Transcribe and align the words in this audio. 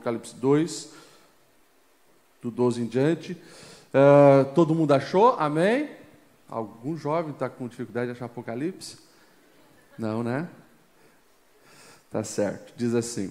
Apocalipse 0.00 0.34
2, 0.34 0.92
do 2.40 2.50
12 2.50 2.82
em 2.82 2.86
diante. 2.86 3.32
Uh, 3.32 4.50
todo 4.54 4.74
mundo 4.74 4.92
achou? 4.92 5.36
Amém? 5.38 5.90
Algum 6.48 6.96
jovem 6.96 7.32
está 7.32 7.50
com 7.50 7.68
dificuldade 7.68 8.06
de 8.06 8.12
achar 8.12 8.24
Apocalipse? 8.24 8.98
Não, 9.98 10.22
né? 10.22 10.48
Tá 12.10 12.24
certo. 12.24 12.72
Diz 12.76 12.94
assim: 12.94 13.30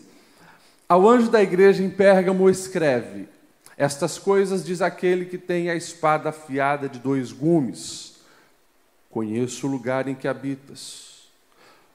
Ao 0.87 1.09
anjo 1.09 1.31
da 1.31 1.41
igreja 1.41 1.83
em 1.83 1.89
Pérgamo 1.89 2.47
escreve: 2.49 3.27
Estas 3.75 4.19
coisas 4.19 4.63
diz 4.63 4.79
aquele 4.79 5.25
que 5.25 5.39
tem 5.39 5.71
a 5.71 5.75
espada 5.75 6.29
afiada 6.29 6.87
de 6.87 6.99
dois 6.99 7.31
gumes. 7.31 8.19
Conheço 9.09 9.65
o 9.65 9.71
lugar 9.71 10.07
em 10.07 10.13
que 10.13 10.27
habitas, 10.27 11.23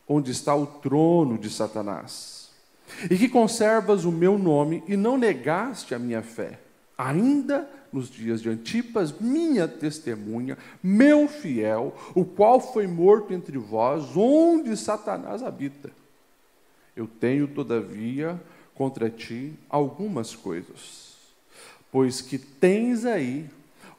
onde 0.08 0.32
está 0.32 0.52
o 0.52 0.66
trono 0.66 1.38
de 1.38 1.48
Satanás, 1.48 2.33
e 3.10 3.16
que 3.16 3.28
conservas 3.28 4.04
o 4.04 4.12
meu 4.12 4.38
nome 4.38 4.82
e 4.86 4.96
não 4.96 5.16
negaste 5.16 5.94
a 5.94 5.98
minha 5.98 6.22
fé, 6.22 6.58
ainda 6.96 7.68
nos 7.92 8.10
dias 8.10 8.42
de 8.42 8.48
Antipas, 8.48 9.12
minha 9.20 9.68
testemunha, 9.68 10.58
meu 10.82 11.28
fiel, 11.28 11.94
o 12.14 12.24
qual 12.24 12.60
foi 12.60 12.86
morto 12.86 13.32
entre 13.32 13.56
vós, 13.56 14.16
onde 14.16 14.76
Satanás 14.76 15.42
habita. 15.42 15.90
Eu 16.96 17.06
tenho, 17.06 17.46
todavia, 17.46 18.40
contra 18.74 19.08
ti 19.08 19.54
algumas 19.70 20.34
coisas, 20.34 21.16
pois 21.92 22.20
que 22.20 22.36
tens 22.36 23.04
aí 23.04 23.48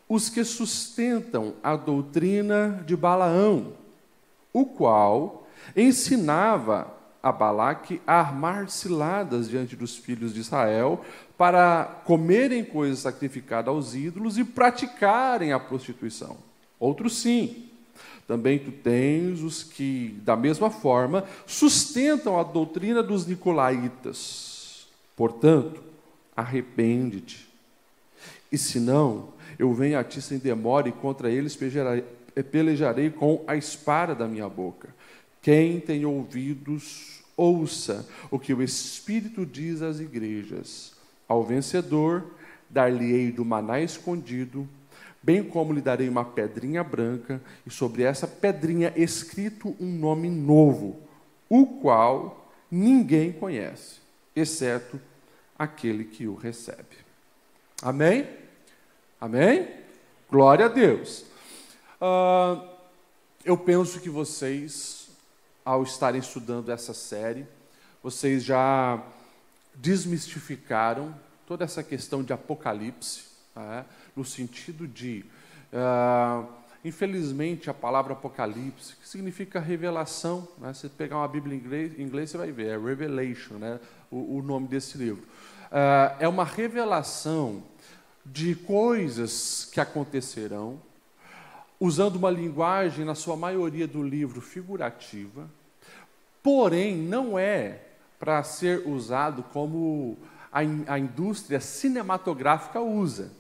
os 0.08 0.30
que 0.30 0.44
sustentam 0.44 1.54
a 1.64 1.76
doutrina 1.76 2.84
de 2.86 2.96
Balaão, 2.96 3.74
o 4.54 4.66
qual 4.66 5.48
ensinava 5.76 6.94
a 7.26 7.32
Balaque 7.32 8.00
a 8.06 8.20
armar 8.20 8.70
ciladas 8.70 9.50
diante 9.50 9.76
dos 9.76 9.98
filhos 9.98 10.32
de 10.32 10.42
Israel 10.42 11.04
para 11.36 11.84
comerem 12.06 12.64
coisas 12.64 13.00
sacrificadas 13.00 13.68
aos 13.68 13.96
ídolos 13.96 14.38
e 14.38 14.44
praticarem 14.44 15.52
a 15.52 15.60
prostituição. 15.60 16.38
Outros 16.80 17.18
sim. 17.18 17.64
Também 18.28 18.60
tu 18.60 18.72
tens 18.72 19.42
os 19.42 19.64
que, 19.64 20.20
da 20.24 20.36
mesma 20.36 20.70
forma, 20.70 21.24
sustentam 21.48 22.40
a 22.40 22.44
doutrina 22.44 23.02
dos 23.02 23.26
nicolaítas. 23.26 24.86
Portanto, 25.16 25.82
arrepende-te. 26.36 27.50
E 28.52 28.58
se 28.58 28.80
não, 28.80 29.30
eu 29.58 29.74
venho 29.74 29.98
a 29.98 30.04
ti 30.04 30.22
sem 30.22 30.38
demora 30.38 30.90
e 30.90 30.92
contra 30.92 31.32
eles 31.32 31.58
pelejarei 32.52 33.10
com 33.10 33.44
a 33.48 33.56
espada 33.56 34.14
da 34.14 34.28
minha 34.28 34.48
boca. 34.48 34.90
Quem 35.42 35.80
tem 35.80 36.06
ouvidos, 36.06 37.15
ouça 37.36 38.08
o 38.32 38.40
que 38.40 38.54
o 38.54 38.62
Espírito 38.62 39.46
diz 39.46 39.82
às 39.82 40.00
igrejas. 40.00 40.94
Ao 41.28 41.44
vencedor, 41.44 42.32
dar-lhe-ei 42.70 43.32
do 43.32 43.44
maná 43.44 43.80
escondido, 43.80 44.68
bem 45.22 45.44
como 45.44 45.74
lhe 45.74 45.82
darei 45.82 46.08
uma 46.08 46.24
pedrinha 46.24 46.84
branca, 46.84 47.42
e 47.66 47.70
sobre 47.72 48.04
essa 48.04 48.28
pedrinha 48.28 48.94
escrito 48.96 49.76
um 49.80 49.92
nome 49.98 50.30
novo, 50.30 51.00
o 51.50 51.66
qual 51.66 52.50
ninguém 52.70 53.32
conhece, 53.32 54.00
exceto 54.36 55.00
aquele 55.58 56.04
que 56.04 56.28
o 56.28 56.36
recebe. 56.36 56.98
Amém? 57.82 58.28
Amém? 59.20 59.68
Glória 60.30 60.66
a 60.66 60.70
Deus. 60.70 61.26
Uh, 62.02 62.62
eu 63.44 63.58
penso 63.58 64.00
que 64.00 64.10
vocês, 64.10 65.05
ao 65.66 65.82
estarem 65.82 66.22
estudando 66.22 66.72
essa 66.72 66.94
série, 66.94 67.48
vocês 68.04 68.44
já 68.44 69.04
desmistificaram 69.74 71.14
toda 71.48 71.66
essa 71.66 71.82
questão 71.82 72.24
de 72.24 72.32
Apocalipse, 72.32 73.26
né, 73.56 73.84
no 74.16 74.24
sentido 74.24 74.88
de, 74.88 75.26
uh, 75.74 76.48
infelizmente, 76.84 77.70
a 77.70 77.74
palavra 77.74 78.14
Apocalipse, 78.14 78.96
que 78.96 79.10
significa 79.10 79.60
revelação, 79.60 80.48
né, 80.60 80.72
você 80.72 80.88
pegar 80.88 81.18
uma 81.18 81.28
Bíblia 81.28 81.56
em 81.56 81.60
inglês, 81.60 82.00
em 82.00 82.04
inglês 82.04 82.30
você 82.30 82.38
vai 82.38 82.52
ver, 82.52 82.68
é 82.68 82.78
Revelation, 82.78 83.56
né, 83.56 83.80
o, 84.12 84.38
o 84.38 84.42
nome 84.44 84.68
desse 84.68 84.98
livro. 85.00 85.24
Uh, 85.72 86.16
é 86.20 86.28
uma 86.28 86.46
revelação 86.46 87.64
de 88.24 88.54
coisas 88.56 89.68
que 89.72 89.80
acontecerão, 89.80 90.80
usando 91.80 92.16
uma 92.16 92.30
linguagem, 92.30 93.06
na 93.06 93.16
sua 93.16 93.36
maioria 93.36 93.88
do 93.88 94.02
livro, 94.02 94.42
figurativa, 94.42 95.50
porém 96.42 96.96
não 96.96 97.38
é 97.38 97.82
para 98.20 98.42
ser 98.44 98.88
usado 98.88 99.44
como 99.44 100.18
a, 100.52 100.60
a 100.94 101.00
indústria 101.00 101.60
cinematográfica 101.60 102.80
usa. 102.80 103.32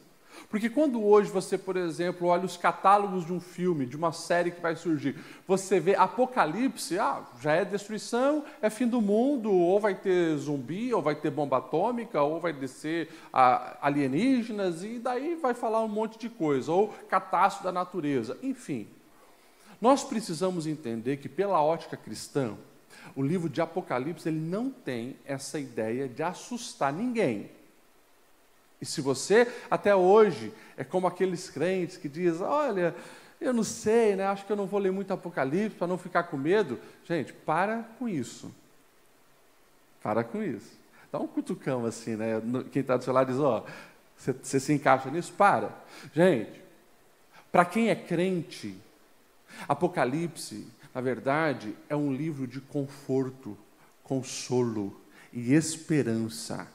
Porque 0.55 0.69
quando 0.69 1.03
hoje 1.05 1.29
você, 1.29 1.57
por 1.57 1.75
exemplo, 1.75 2.29
olha 2.29 2.45
os 2.45 2.55
catálogos 2.55 3.25
de 3.25 3.33
um 3.33 3.41
filme, 3.41 3.85
de 3.85 3.97
uma 3.97 4.13
série 4.13 4.51
que 4.51 4.61
vai 4.61 4.73
surgir, 4.73 5.19
você 5.45 5.81
vê 5.81 5.95
Apocalipse, 5.97 6.97
ah, 6.97 7.25
já 7.41 7.51
é 7.51 7.66
destruição, 7.66 8.41
é 8.61 8.69
fim 8.69 8.88
do 8.88 9.01
mundo, 9.01 9.51
ou 9.51 9.77
vai 9.81 9.94
ter 9.94 10.38
zumbi, 10.38 10.94
ou 10.94 11.01
vai 11.01 11.13
ter 11.13 11.29
bomba 11.29 11.57
atômica, 11.57 12.21
ou 12.21 12.39
vai 12.39 12.53
descer 12.53 13.09
ah, 13.33 13.77
alienígenas, 13.81 14.81
e 14.81 14.97
daí 14.97 15.35
vai 15.35 15.53
falar 15.53 15.83
um 15.83 15.89
monte 15.89 16.17
de 16.17 16.29
coisa, 16.29 16.71
ou 16.71 16.88
catástrofe 17.09 17.65
da 17.65 17.73
natureza, 17.73 18.38
enfim. 18.41 18.88
Nós 19.81 20.05
precisamos 20.05 20.65
entender 20.65 21.17
que, 21.17 21.27
pela 21.27 21.61
ótica 21.61 21.97
cristã, 21.97 22.55
o 23.13 23.21
livro 23.21 23.49
de 23.49 23.59
Apocalipse 23.59 24.29
ele 24.29 24.39
não 24.39 24.69
tem 24.69 25.17
essa 25.25 25.59
ideia 25.59 26.07
de 26.07 26.23
assustar 26.23 26.94
ninguém. 26.94 27.49
E 28.81 28.86
se 28.86 29.02
você, 29.02 29.52
até 29.69 29.96
hoje, 29.96 30.53
é 30.78 30.84
como 30.84 31.08
aqueles 31.08 31.50
crentes 31.50 31.97
que 31.97 32.09
dizem: 32.09 32.46
olha, 32.46 32.96
eu 33.40 33.53
não 33.53 33.63
sei, 33.63 34.16
né? 34.16 34.25
acho 34.25 34.46
que 34.46 34.52
eu 34.52 34.56
não 34.56 34.66
vou 34.66 34.80
ler 34.80 34.91
muito 34.91 35.13
Apocalipse 35.13 35.78
para 35.78 35.88
não 35.88 35.97
ficar 35.97 36.24
com 36.24 36.38
medo. 36.38 36.80
Gente, 37.03 37.34
para 37.34 37.84
com 37.97 38.08
isso. 38.08 38.53
Para 40.02 40.24
com 40.24 40.44
isso. 40.44 40.74
Dá 41.12 41.19
um 41.19 41.28
cutucão 41.28 41.86
assim, 41.86 42.16
né? 42.16 42.41
Quem 42.72 42.81
está 42.81 42.97
do 42.97 43.03
seu 43.03 43.13
lado 43.13 43.31
diz: 43.31 43.40
ó, 43.40 43.66
oh, 43.66 44.34
você 44.41 44.59
se 44.59 44.74
encaixa 44.74 45.09
nisso? 45.09 45.34
Para. 45.34 45.72
Gente, 46.13 46.62
para 47.52 47.66
quem 47.66 47.90
é 47.90 47.96
crente, 47.96 48.78
Apocalipse, 49.68 50.68
na 50.94 51.02
verdade, 51.02 51.75
é 51.88 51.96
um 51.96 52.13
livro 52.13 52.47
de 52.47 52.59
conforto, 52.59 53.57
consolo 54.03 55.00
e 55.31 55.53
esperança 55.53 56.68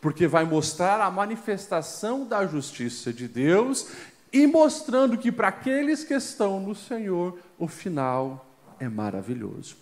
porque 0.00 0.26
vai 0.26 0.44
mostrar 0.44 1.00
a 1.00 1.10
manifestação 1.10 2.24
da 2.26 2.46
justiça 2.46 3.12
de 3.12 3.26
Deus 3.26 3.88
e 4.32 4.46
mostrando 4.46 5.16
que 5.16 5.32
para 5.32 5.48
aqueles 5.48 6.04
que 6.04 6.14
estão 6.14 6.60
no 6.60 6.74
Senhor, 6.74 7.38
o 7.58 7.66
final 7.66 8.46
é 8.78 8.88
maravilhoso. 8.88 9.76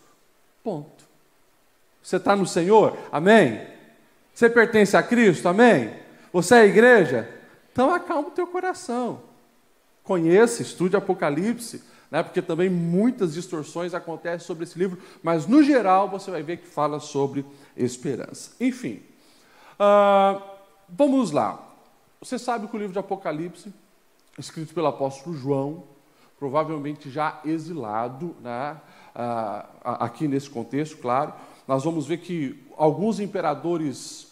Ponto. 0.62 1.05
Você 2.03 2.17
está 2.17 2.37
no 2.37 2.47
Senhor? 2.47 2.97
Amém? 3.11 3.67
Você 4.33 4.49
pertence 4.49 4.97
a 4.97 5.03
Cristo? 5.03 5.49
Amém? 5.49 5.93
Você 6.33 6.55
é 6.55 6.61
a 6.61 6.67
igreja? 6.67 7.28
Então 7.73 7.93
acalma 7.93 8.28
o 8.28 8.33
teu 8.33 8.47
coração. 8.47 9.23
Conheça, 10.03 10.63
estude 10.63 10.97
Apocalipse, 10.97 11.83
né, 12.11 12.23
porque 12.23 12.41
também 12.41 12.71
muitas 12.71 13.34
distorções 13.34 13.93
acontecem 13.93 14.47
sobre 14.47 14.65
esse 14.65 14.78
livro, 14.78 14.99
mas 15.23 15.47
no 15.47 15.63
geral 15.63 16.09
você 16.09 16.31
vai 16.31 16.43
ver 16.43 16.59
que 16.59 16.67
fala 16.67 17.01
sobre 17.01 17.45
esperança. 17.77 18.53
Enfim, 18.61 19.03
Uh, 19.78 20.43
vamos 20.89 21.31
lá. 21.31 21.63
Você 22.21 22.39
sabe 22.39 22.67
que 22.67 22.77
o 22.77 22.78
livro 22.78 22.93
de 22.93 22.99
Apocalipse, 22.99 23.73
escrito 24.39 24.73
pelo 24.73 24.87
apóstolo 24.87 25.37
João, 25.37 25.84
provavelmente 26.39 27.11
já 27.11 27.41
exilado, 27.45 28.34
né? 28.41 28.81
Uh, 29.15 29.67
aqui 29.83 30.28
nesse 30.28 30.51
contexto, 30.51 30.99
claro, 30.99 31.33
nós 31.67 31.84
vamos 31.84 32.07
ver 32.07 32.19
que 32.19 32.63
alguns 32.77 33.19
imperadores 33.19 34.27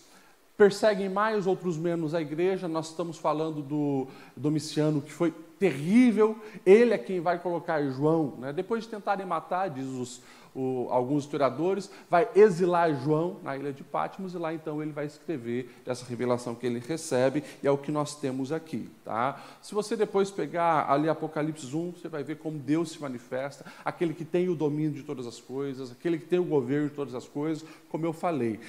perseguem 0.57 1.09
mais, 1.09 1.47
outros 1.47 1.77
menos 1.77 2.15
a 2.15 2.21
igreja. 2.21 2.69
Nós 2.69 2.91
estamos 2.91 3.19
falando 3.19 3.63
do 3.63 4.07
Domiciano, 4.37 5.01
que 5.01 5.13
foi 5.13 5.33
terrível. 5.59 6.39
Ele 6.65 6.95
é 6.95 6.99
quem 6.99 7.21
vai 7.21 7.39
colocar 7.39 7.83
João, 7.83 8.35
né? 8.39 8.53
depois 8.53 8.85
de 8.85 8.91
tentarem 8.91 9.27
matar, 9.27 9.69
diz 9.69 9.87
os, 9.87 10.21
o, 10.55 10.87
alguns 10.91 11.25
historiadores, 11.25 11.91
vai 12.09 12.29
exilar 12.35 12.95
João 13.03 13.39
na 13.43 13.57
ilha 13.57 13.73
de 13.73 13.83
Patmos 13.83 14.35
e 14.35 14.39
lá 14.39 14.55
então 14.55 14.83
ele 14.83 14.93
vai 14.93 15.07
escrever 15.07 15.71
essa 15.85 16.05
revelação 16.07 16.55
que 16.55 16.67
ele 16.67 16.79
recebe 16.79 17.43
e 17.63 17.67
é 17.67 17.71
o 17.71 17.79
que 17.79 17.91
nós 17.91 18.15
temos 18.17 18.53
aqui. 18.53 18.89
Tá? 19.05 19.43
Se 19.61 19.75
você 19.75 19.97
depois 19.97 20.31
pegar 20.31 20.91
ali 20.91 21.09
Apocalipse 21.09 21.75
1, 21.75 21.93
você 21.93 22.09
vai 22.09 22.23
ver 22.23 22.37
como 22.37 22.59
Deus 22.59 22.93
se 22.93 23.01
manifesta, 23.01 23.65
aquele 23.85 24.15
que 24.15 24.25
tem 24.25 24.49
o 24.49 24.55
domínio 24.55 24.93
de 24.93 25.03
todas 25.03 25.27
as 25.27 25.41
coisas, 25.41 25.91
aquele 25.91 26.19
que 26.19 26.27
tem 26.27 26.39
o 26.39 26.45
governo 26.45 26.89
de 26.89 26.95
todas 26.95 27.15
as 27.15 27.27
coisas, 27.27 27.65
como 27.89 28.07
eu 28.07 28.13
falei 28.13 28.61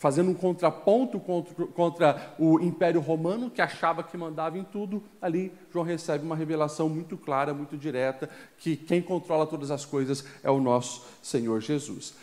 fazendo 0.00 0.30
um 0.30 0.34
contraponto 0.34 1.20
contra, 1.20 1.66
contra, 1.66 2.34
o 2.38 2.58
Império 2.58 3.02
Romano, 3.02 3.50
que 3.50 3.60
achava 3.60 4.02
que 4.02 4.16
mandava 4.16 4.56
em 4.56 4.64
tudo, 4.64 5.04
ali 5.20 5.52
João 5.70 5.84
recebe 5.84 6.24
uma 6.24 6.34
revelação 6.34 6.88
muito 6.88 7.18
clara, 7.18 7.52
muito 7.52 7.76
direta, 7.76 8.28
que 8.56 8.76
quem 8.76 9.02
controla 9.02 9.46
todas 9.46 9.70
as 9.70 9.84
coisas 9.84 10.24
é 10.42 10.50
o 10.50 10.58
nosso 10.58 11.06
Senhor 11.22 11.60
Jesus. 11.60 12.14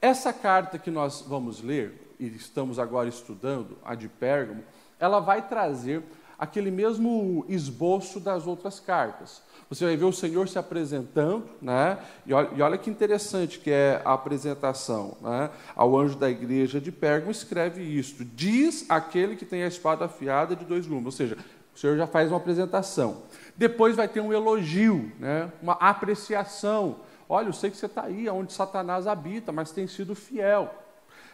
Essa 0.00 0.32
carta 0.32 0.78
que 0.78 0.90
nós 0.90 1.22
vamos 1.28 1.62
ler, 1.62 2.14
e 2.18 2.28
estamos 2.28 2.78
agora 2.78 3.10
estudando, 3.10 3.76
a 3.84 3.94
de 3.94 4.08
Pérgamo, 4.08 4.64
ela 4.98 5.20
vai 5.20 5.46
trazer 5.46 6.02
aquele 6.38 6.70
mesmo 6.70 7.44
esboço 7.48 8.20
das 8.20 8.46
outras 8.46 8.78
cartas. 8.78 9.42
Você 9.68 9.84
vai 9.84 9.96
ver 9.96 10.04
o 10.04 10.12
Senhor 10.12 10.48
se 10.48 10.58
apresentando, 10.58 11.46
né? 11.60 11.98
E 12.24 12.32
olha, 12.32 12.48
e 12.56 12.62
olha 12.62 12.78
que 12.78 12.88
interessante 12.88 13.58
que 13.58 13.70
é 13.70 14.00
a 14.04 14.14
apresentação, 14.14 15.16
né? 15.20 15.50
Ao 15.76 15.98
anjo 15.98 16.16
da 16.16 16.30
igreja 16.30 16.80
de 16.80 16.90
Pérgamo 16.90 17.30
escreve 17.30 17.82
isto: 17.82 18.24
diz 18.24 18.86
aquele 18.88 19.36
que 19.36 19.44
tem 19.44 19.64
a 19.64 19.68
espada 19.68 20.06
afiada 20.06 20.56
de 20.56 20.64
dois 20.64 20.86
gumes. 20.86 21.06
Ou 21.06 21.12
seja, 21.12 21.36
o 21.74 21.78
Senhor 21.78 21.96
já 21.98 22.06
faz 22.06 22.30
uma 22.30 22.38
apresentação. 22.38 23.24
Depois 23.56 23.94
vai 23.94 24.08
ter 24.08 24.20
um 24.20 24.32
elogio, 24.32 25.12
né? 25.18 25.52
Uma 25.60 25.74
apreciação. 25.74 27.00
Olha, 27.28 27.48
eu 27.48 27.52
sei 27.52 27.70
que 27.70 27.76
você 27.76 27.86
está 27.86 28.04
aí, 28.04 28.26
onde 28.30 28.54
Satanás 28.54 29.06
habita, 29.06 29.52
mas 29.52 29.70
tem 29.70 29.86
sido 29.86 30.14
fiel. 30.14 30.74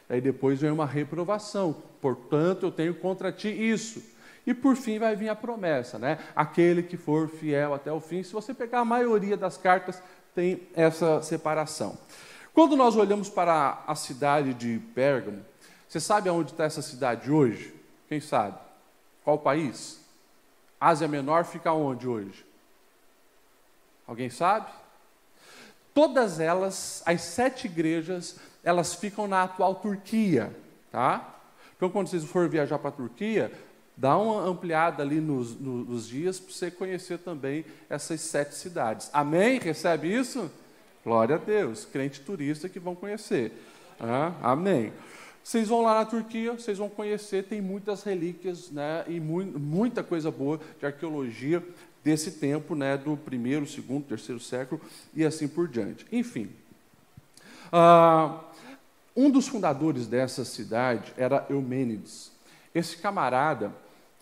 Aí 0.09 0.21
depois 0.21 0.61
vem 0.61 0.73
uma 0.73 0.87
reprovação. 0.87 1.77
Portanto, 2.01 2.67
eu 2.67 2.73
tenho 2.73 2.95
contra 2.95 3.31
ti 3.31 3.49
isso. 3.49 4.14
E 4.47 4.53
por 4.53 4.77
fim 4.77 4.99
vai 4.99 5.17
vir 5.17 5.29
a 5.29 5.35
promessa, 5.35 5.99
né? 5.99 6.19
Aquele 6.37 6.83
que 6.83 6.97
for 6.97 7.29
fiel 7.29 7.73
até 7.73 7.91
o 7.91 8.01
fim. 8.01 8.23
Se 8.23 8.33
você 8.33 8.53
pegar 8.53 8.81
a 8.81 8.85
maioria 8.85 9.37
das 9.37 9.57
cartas, 9.57 10.03
tem 10.35 10.69
essa 10.75 11.23
separação. 11.23 11.97
Quando 12.53 12.77
nós 12.77 12.95
olhamos 12.97 13.29
para 13.29 13.83
a 13.87 13.95
cidade 13.95 14.53
de 14.55 14.79
Pérgamo, 14.95 15.45
você 15.89 15.99
sabe 15.99 16.29
aonde 16.29 16.53
está 16.53 16.65
essa 16.65 16.83
cidade 16.83 17.31
hoje? 17.31 17.75
Quem 18.09 18.21
sabe? 18.21 18.59
Qual 19.25 19.39
país? 19.39 20.01
Ásia 20.81 21.09
Menor 21.09 21.45
fica 21.45 21.73
onde 21.73 22.07
hoje? 22.07 22.45
Alguém 24.07 24.29
sabe? 24.29 24.71
Todas 25.95 26.41
elas, 26.41 27.03
as 27.07 27.23
sete 27.23 27.67
igrejas, 27.67 28.37
elas 28.63 28.95
ficam 28.95 29.27
na 29.27 29.45
atual 29.45 29.77
Turquia, 29.77 30.55
tá? 30.91 31.35
Então, 31.77 31.89
quando 31.89 32.09
vocês 32.09 32.25
forem 32.25 32.49
viajar 32.49 32.79
para 32.79 32.89
a 32.89 32.93
Turquia, 32.93 33.53
Dá 33.97 34.17
uma 34.19 34.43
ampliada 34.47 35.03
ali 35.03 35.21
nos, 35.21 35.59
nos 35.59 36.09
dias 36.09 36.41
para 36.41 36.53
você 36.53 36.71
conhecer 36.71 37.19
também 37.19 37.65
essas 37.89 38.21
sete 38.21 38.55
cidades. 38.55 39.09
Amém? 39.13 39.59
Recebe 39.59 40.13
isso? 40.13 40.51
Glória 41.05 41.37
a 41.37 41.39
Deus. 41.39 41.85
Crente 41.85 42.21
turista 42.21 42.69
que 42.69 42.81
vão 42.81 42.95
conhecer. 42.95 43.53
Ah, 44.01 44.33
amém. 44.43 44.93
Vocês 45.45 45.69
vão 45.69 45.83
lá 45.83 45.97
na 45.97 46.07
Turquia, 46.07 46.53
vocês 46.53 46.79
vão 46.79 46.89
conhecer, 46.89 47.45
tem 47.45 47.61
muitas 47.61 48.03
relíquias 48.03 48.71
né, 48.71 49.05
e 49.07 49.21
mu 49.21 49.45
muita 49.45 50.03
coisa 50.03 50.31
boa 50.31 50.59
de 50.81 50.87
arqueologia 50.87 51.63
desse 52.03 52.33
tempo, 52.33 52.75
né, 52.75 52.97
do 52.97 53.15
primeiro, 53.15 53.67
segundo, 53.67 54.07
terceiro 54.07 54.41
século 54.41 54.81
e 55.15 55.23
assim 55.23 55.47
por 55.47 55.69
diante. 55.69 56.07
Enfim, 56.11 56.51
uh, 57.71 58.41
um 59.15 59.31
dos 59.31 59.47
fundadores 59.47 60.07
dessa 60.07 60.47
cidade 60.47 61.13
era 61.15 61.47
Eumênides. 61.51 62.33
Esse 62.75 62.97
camarada, 62.97 63.71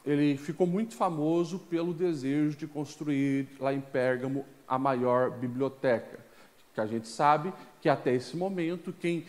ele 0.05 0.37
ficou 0.37 0.67
muito 0.67 0.95
famoso 0.95 1.59
pelo 1.59 1.95
desejo 1.95 2.57
de 2.57 2.67
construir 2.67 3.49
lá 3.61 3.73
em 3.73 3.81
Pérgamo 3.81 4.45
a 4.67 4.79
maior 4.79 5.31
biblioteca. 5.31 6.19
Que 6.75 6.81
a 6.81 6.87
gente 6.87 7.07
sabe 7.07 7.53
que 7.81 7.89
até 7.89 8.15
esse 8.15 8.37
momento 8.37 8.93
quem 8.93 9.25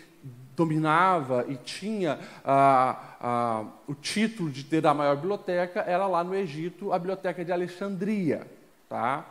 dominava 0.55 1.45
e 1.47 1.55
tinha 1.55 2.19
ah, 2.45 3.15
ah, 3.19 3.65
o 3.87 3.93
título 3.93 4.49
de 4.49 4.63
ter 4.63 4.85
a 4.85 4.93
maior 4.93 5.15
biblioteca 5.15 5.81
era 5.81 6.07
lá 6.07 6.23
no 6.23 6.35
Egito 6.35 6.93
a 6.93 6.99
biblioteca 6.99 7.43
de 7.43 7.51
Alexandria, 7.51 8.47
tá? 8.87 9.25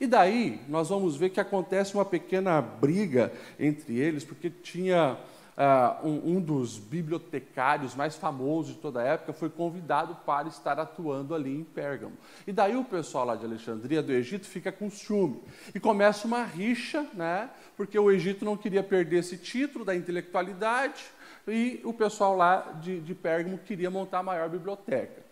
E 0.00 0.06
daí 0.06 0.60
nós 0.68 0.88
vamos 0.88 1.16
ver 1.16 1.30
que 1.30 1.40
acontece 1.40 1.94
uma 1.94 2.04
pequena 2.04 2.60
briga 2.60 3.32
entre 3.58 3.96
eles, 3.96 4.24
porque 4.24 4.50
tinha 4.50 5.16
uh, 5.56 6.06
um, 6.06 6.36
um, 6.36 6.40
dos 6.40 6.78
bibliotecários 6.78 7.94
mais 7.94 8.16
famosos 8.16 8.74
de 8.74 8.80
toda 8.80 9.00
a 9.00 9.04
época 9.04 9.32
foi 9.32 9.48
convidado 9.48 10.16
para 10.26 10.48
estar 10.48 10.78
atuando 10.78 11.34
ali 11.34 11.54
em 11.54 11.64
Pérgamo. 11.64 12.16
E 12.46 12.52
daí 12.52 12.76
o 12.76 12.84
pessoal 12.84 13.24
lá 13.24 13.36
de 13.36 13.44
Alexandria, 13.44 14.02
do 14.02 14.12
Egito, 14.12 14.46
fica 14.46 14.70
com 14.70 14.90
ciúme. 14.90 15.40
E 15.74 15.80
começa 15.80 16.26
uma 16.26 16.44
rixa, 16.44 17.06
né, 17.14 17.50
porque 17.76 17.98
o 17.98 18.10
Egito 18.10 18.44
não 18.44 18.56
queria 18.56 18.82
perder 18.82 19.18
esse 19.18 19.36
título 19.36 19.84
da 19.84 19.94
intelectualidade 19.94 21.04
e 21.46 21.80
o 21.84 21.92
pessoal 21.92 22.36
lá 22.36 22.72
de, 22.80 23.00
de 23.00 23.14
Pérgamo 23.14 23.58
queria 23.58 23.90
montar 23.90 24.20
a 24.20 24.22
maior 24.22 24.48
biblioteca. 24.48 25.22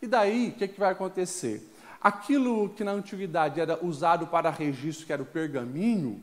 E 0.00 0.06
daí, 0.06 0.48
o 0.48 0.52
que, 0.52 0.68
que 0.68 0.78
vai 0.78 0.92
acontecer? 0.92 1.70
Aquilo 2.00 2.68
que 2.68 2.84
na 2.84 2.90
antiguidade 2.90 3.58
era 3.58 3.82
usado 3.82 4.26
para 4.26 4.50
registro, 4.50 5.06
que 5.06 5.12
era 5.12 5.22
o 5.22 5.26
pergaminho, 5.26 6.22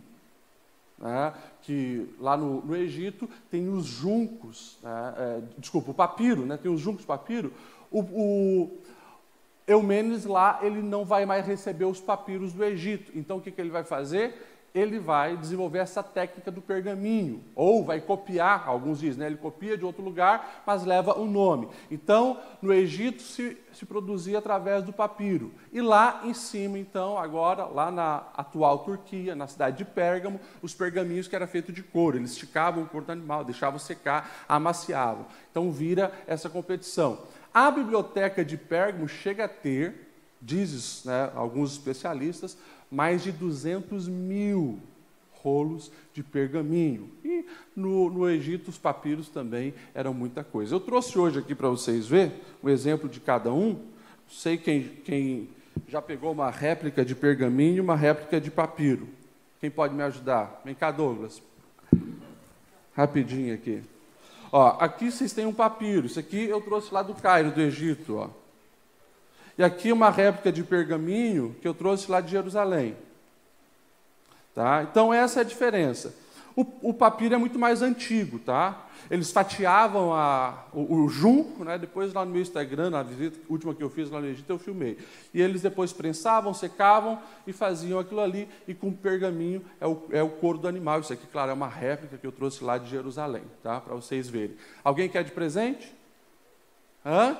né, 1.02 1.34
que 1.64 2.08
lá 2.20 2.38
no, 2.38 2.62
no, 2.62 2.76
Egito 2.76 3.28
tem 3.50 3.68
os 3.68 3.86
juncos, 3.86 4.78
né, 4.84 5.14
é, 5.18 5.42
desculpa, 5.58 5.92
o 5.92 5.94
papiro, 5.94 6.46
né, 6.46 6.58
tem 6.58 6.72
os 6.72 6.80
juncos 6.80 7.04
papiro. 7.04 7.52
O, 7.92 8.02
o 8.02 8.78
Eumênides 9.68 10.26
lá, 10.26 10.60
ele 10.62 10.82
não 10.82 11.04
vai 11.04 11.26
mais 11.26 11.46
receber 11.46 11.86
os 11.86 12.00
papiros 12.00 12.54
do 12.54 12.64
Egito. 12.64 13.12
Então, 13.16 13.38
o 13.38 13.42
que, 13.42 13.52
que 13.52 13.60
ele 13.60 13.70
vai 13.70 13.84
fazer? 13.84 14.51
Ele 14.74 15.00
vai 15.00 15.36
desenvolver 15.36 15.80
essa 15.80 16.02
técnica 16.02 16.50
do 16.50 16.62
pergaminho, 16.62 17.44
ou 17.54 17.84
vai 17.84 18.00
copiar, 18.00 18.68
alguns 18.68 19.00
dizem, 19.00 19.20
né? 19.20 19.26
ele 19.28 19.36
copia 19.36 19.78
de 19.78 19.84
outro 19.84 20.02
lugar, 20.02 20.64
mas 20.66 20.86
leva 20.86 21.20
o 21.20 21.26
nome. 21.26 21.68
Então, 21.90 22.40
no 22.62 22.74
Egito 22.74 23.22
se, 23.22 23.58
se 23.74 23.86
produzia 23.86 24.38
através 24.38 24.84
do 24.84 24.94
papiro. 24.94 25.52
E 25.74 25.82
lá 25.82 26.22
em 26.24 26.34
cima, 26.34 26.80
então, 26.80 27.18
agora, 27.18 27.66
lá 27.66 27.92
na 27.92 28.24
atual 28.34 28.80
Turquia, 28.80 29.36
na 29.36 29.48
cidade 29.48 29.78
de 29.78 29.86
Pérgamo, 29.86 30.40
os 30.62 30.74
pergaminhos 30.74 31.28
que 31.28 31.36
eram 31.36 31.48
feitos 31.48 31.76
de 31.76 31.84
couro, 31.84 32.18
eles 32.18 32.32
esticavam 32.32 32.84
o 32.84 32.88
couro 32.88 33.06
do 33.06 33.12
animal, 33.12 33.44
deixavam 33.44 33.78
secar, 33.78 34.46
amaciavam. 34.48 35.26
Então, 35.52 35.70
vira 35.70 36.14
essa 36.26 36.50
competição. 36.50 37.20
A 37.54 37.70
biblioteca 37.70 38.46
de 38.46 38.56
Pérgamo 38.56 39.10
chega 39.10 39.44
a 39.46 39.50
ter, 39.50 40.08
dizem 40.42 41.12
né, 41.12 41.30
alguns 41.36 41.74
especialistas, 41.74 42.58
mais 42.92 43.24
de 43.24 43.32
200 43.32 44.08
mil 44.08 44.80
rolos 45.42 45.92
de 46.14 46.22
pergaminho. 46.22 47.10
E 47.24 47.46
no, 47.76 48.10
no 48.10 48.30
Egito, 48.30 48.70
os 48.70 48.78
papiros 48.78 49.30
também 49.30 49.74
eram 49.94 50.14
muita 50.14 50.44
coisa. 50.44 50.76
Eu 50.76 50.80
trouxe 50.80 51.18
hoje 51.18 51.40
aqui 51.40 51.56
para 51.56 51.70
vocês 51.70 52.08
ver 52.08 52.32
um 52.62 52.70
exemplo 52.70 53.10
de 53.10 53.20
cada 53.20 53.52
um. 53.52 53.80
Sei 54.30 54.58
quem, 54.58 54.84
quem 54.84 55.50
já 55.88 56.02
pegou 56.02 56.32
uma 56.32 56.52
réplica 56.52 57.04
de 57.04 57.16
pergaminho 57.16 57.78
e 57.78 57.82
uma 57.82 57.96
réplica 57.96 58.40
de 58.40 58.52
papiro. 58.52 59.08
Quem 59.60 59.72
pode 59.72 59.94
me 59.94 60.04
ajudar? 60.04 60.62
Vem 60.66 60.76
cá, 60.76 60.92
Douglas. 60.92 61.42
Rapidinho 62.94 63.54
aqui. 63.54 63.82
Ó, 64.52 64.78
aqui 64.80 65.10
vocês 65.10 65.32
têm 65.32 65.46
um 65.46 65.54
papiro. 65.54 66.08
Isso 66.08 66.20
aqui 66.20 66.44
eu 66.44 66.60
trouxe 66.62 66.94
lá 66.94 67.02
do 67.02 67.14
Cairo, 67.14 67.52
do 67.52 67.62
Egito. 67.62 68.18
Ó. 68.18 68.41
E 69.58 69.64
aqui 69.64 69.92
uma 69.92 70.10
réplica 70.10 70.52
de 70.52 70.64
pergaminho 70.64 71.56
que 71.62 71.68
eu 71.68 71.74
trouxe 71.74 72.10
lá 72.10 72.22
de 72.22 72.32
Jerusalém. 72.32 72.96
Tá? 74.54 74.86
Então, 74.90 75.14
essa 75.14 75.40
é 75.40 75.42
a 75.42 75.46
diferença. 75.46 76.14
O, 76.56 76.90
o 76.90 76.94
papiro 76.94 77.36
é 77.36 77.38
muito 77.38 77.58
mais 77.58 77.82
antigo, 77.82 78.38
tá? 78.38 78.88
Eles 79.10 79.32
fatiavam 79.32 80.14
a, 80.14 80.66
o, 80.74 80.96
o, 80.96 81.10
junco, 81.10 81.64
né? 81.64 81.78
depois 81.78 82.14
lá 82.14 82.26
no 82.26 82.32
meu 82.32 82.42
Instagram, 82.42 82.90
na 82.90 83.04
visita 83.04 83.40
última 83.50 83.74
que 83.74 83.82
eu 83.82 83.90
fiz 83.90 84.10
lá 84.10 84.20
no 84.20 84.28
Egito, 84.28 84.50
eu 84.50 84.60
filmei. 84.60 84.98
E 85.34 85.42
eles 85.42 85.62
depois 85.62 85.94
prensavam, 85.94 86.54
secavam 86.54 87.20
e 87.48 87.54
faziam 87.54 88.00
aquilo 88.00 88.20
ali, 88.20 88.48
e 88.68 88.74
com 88.74 88.92
pergaminho 88.92 89.64
é 89.80 89.88
o, 89.88 90.04
é 90.12 90.22
o 90.22 90.30
couro 90.30 90.58
do 90.58 90.68
animal. 90.68 91.00
Isso 91.00 91.14
aqui, 91.14 91.26
claro, 91.28 91.52
é 91.52 91.54
uma 91.54 91.68
réplica 91.68 92.18
que 92.18 92.28
eu 92.28 92.32
trouxe 92.32 92.64
lá 92.64 92.78
de 92.78 92.90
Jerusalém, 92.90 93.44
tá? 93.64 93.80
para 93.80 93.96
vocês 93.96 94.30
verem. 94.30 94.56
Alguém 94.84 95.08
quer 95.08 95.24
de 95.24 95.32
presente? 95.32 95.94
Hã? 97.06 97.38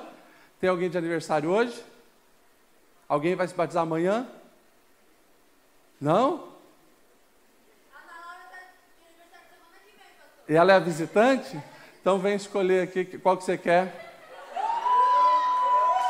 Tem 0.58 0.70
alguém 0.70 0.88
de 0.88 0.96
aniversário 0.96 1.50
hoje? 1.50 1.91
Alguém 3.08 3.34
vai 3.34 3.46
se 3.46 3.54
batizar 3.54 3.82
amanhã? 3.82 4.26
Não? 6.00 6.52
E 10.48 10.54
ela 10.54 10.72
é 10.72 10.76
a 10.76 10.80
visitante? 10.80 11.60
Então 12.00 12.18
vem 12.18 12.34
escolher 12.34 12.82
aqui 12.82 13.04
qual 13.18 13.36
que 13.36 13.44
você 13.44 13.56
quer. 13.56 14.10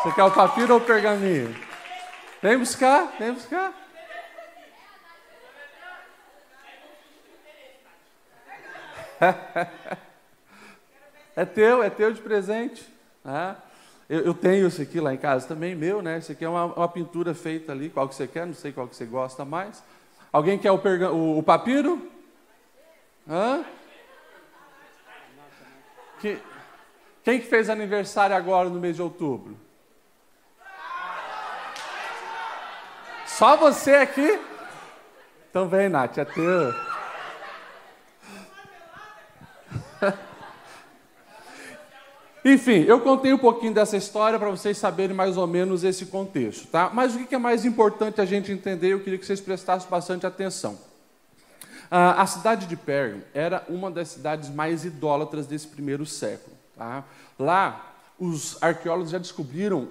Você 0.02 0.12
quer 0.12 0.24
o 0.24 0.30
papiro 0.30 0.74
ou 0.74 0.80
o 0.80 0.84
pergaminho? 0.84 1.54
Vem 2.40 2.58
buscar, 2.58 3.14
vem 3.18 3.34
buscar. 3.34 3.82
é 11.36 11.44
teu, 11.44 11.82
é 11.82 11.90
teu 11.90 12.12
de 12.12 12.20
presente. 12.20 12.86
Né? 13.24 13.56
Eu, 14.12 14.20
eu, 14.26 14.34
tenho 14.34 14.66
esse 14.66 14.82
aqui 14.82 15.00
lá 15.00 15.14
em 15.14 15.16
casa 15.16 15.48
também, 15.48 15.74
meu, 15.74 16.02
né? 16.02 16.18
Esse 16.18 16.32
aqui 16.32 16.44
é 16.44 16.48
uma, 16.48 16.66
uma, 16.66 16.86
pintura 16.86 17.32
feita 17.32 17.72
ali, 17.72 17.88
qual 17.88 18.06
que 18.06 18.14
você 18.14 18.26
quer, 18.26 18.46
não 18.46 18.52
sei 18.52 18.70
qual 18.70 18.86
que 18.86 18.94
você 18.94 19.06
gosta 19.06 19.42
mais. 19.42 19.82
Alguém 20.30 20.58
quer 20.58 20.70
o, 20.70 20.76
perga, 20.76 21.10
o, 21.10 21.38
o 21.38 21.42
papiro? 21.42 22.10
Hã? 23.26 23.64
Que, 26.20 26.38
quem 27.24 27.40
que 27.40 27.46
fez 27.46 27.70
aniversário 27.70 28.36
agora 28.36 28.68
no 28.68 28.78
mês 28.78 28.96
de 28.96 29.02
outubro? 29.02 29.56
Só 33.24 33.56
você 33.56 33.94
aqui? 33.94 34.38
Então 35.48 35.70
vem, 35.70 35.88
Nath, 35.88 36.18
é 36.18 36.26
teu. 36.26 36.74
Enfim, 42.44 42.82
eu 42.88 43.00
contei 43.00 43.32
um 43.32 43.38
pouquinho 43.38 43.72
dessa 43.72 43.96
história 43.96 44.36
para 44.36 44.50
vocês 44.50 44.76
saberem 44.76 45.14
mais 45.14 45.36
ou 45.36 45.46
menos 45.46 45.84
esse 45.84 46.06
contexto, 46.06 46.66
tá? 46.66 46.90
Mas 46.92 47.14
o 47.14 47.24
que 47.24 47.34
é 47.34 47.38
mais 47.38 47.64
importante 47.64 48.20
a 48.20 48.24
gente 48.24 48.50
entender, 48.50 48.88
eu 48.88 49.00
queria 49.00 49.18
que 49.18 49.24
vocês 49.24 49.40
prestassem 49.40 49.88
bastante 49.88 50.26
atenção. 50.26 50.76
Ah, 51.88 52.20
a 52.20 52.26
cidade 52.26 52.66
de 52.66 52.76
Pérgamo 52.76 53.22
era 53.32 53.64
uma 53.68 53.90
das 53.90 54.08
cidades 54.08 54.50
mais 54.50 54.84
idólatras 54.84 55.46
desse 55.46 55.68
primeiro 55.68 56.04
século. 56.04 56.56
Tá? 56.76 57.04
Lá, 57.38 57.94
os 58.18 58.60
arqueólogos 58.60 59.10
já 59.10 59.18
descobriram 59.18 59.88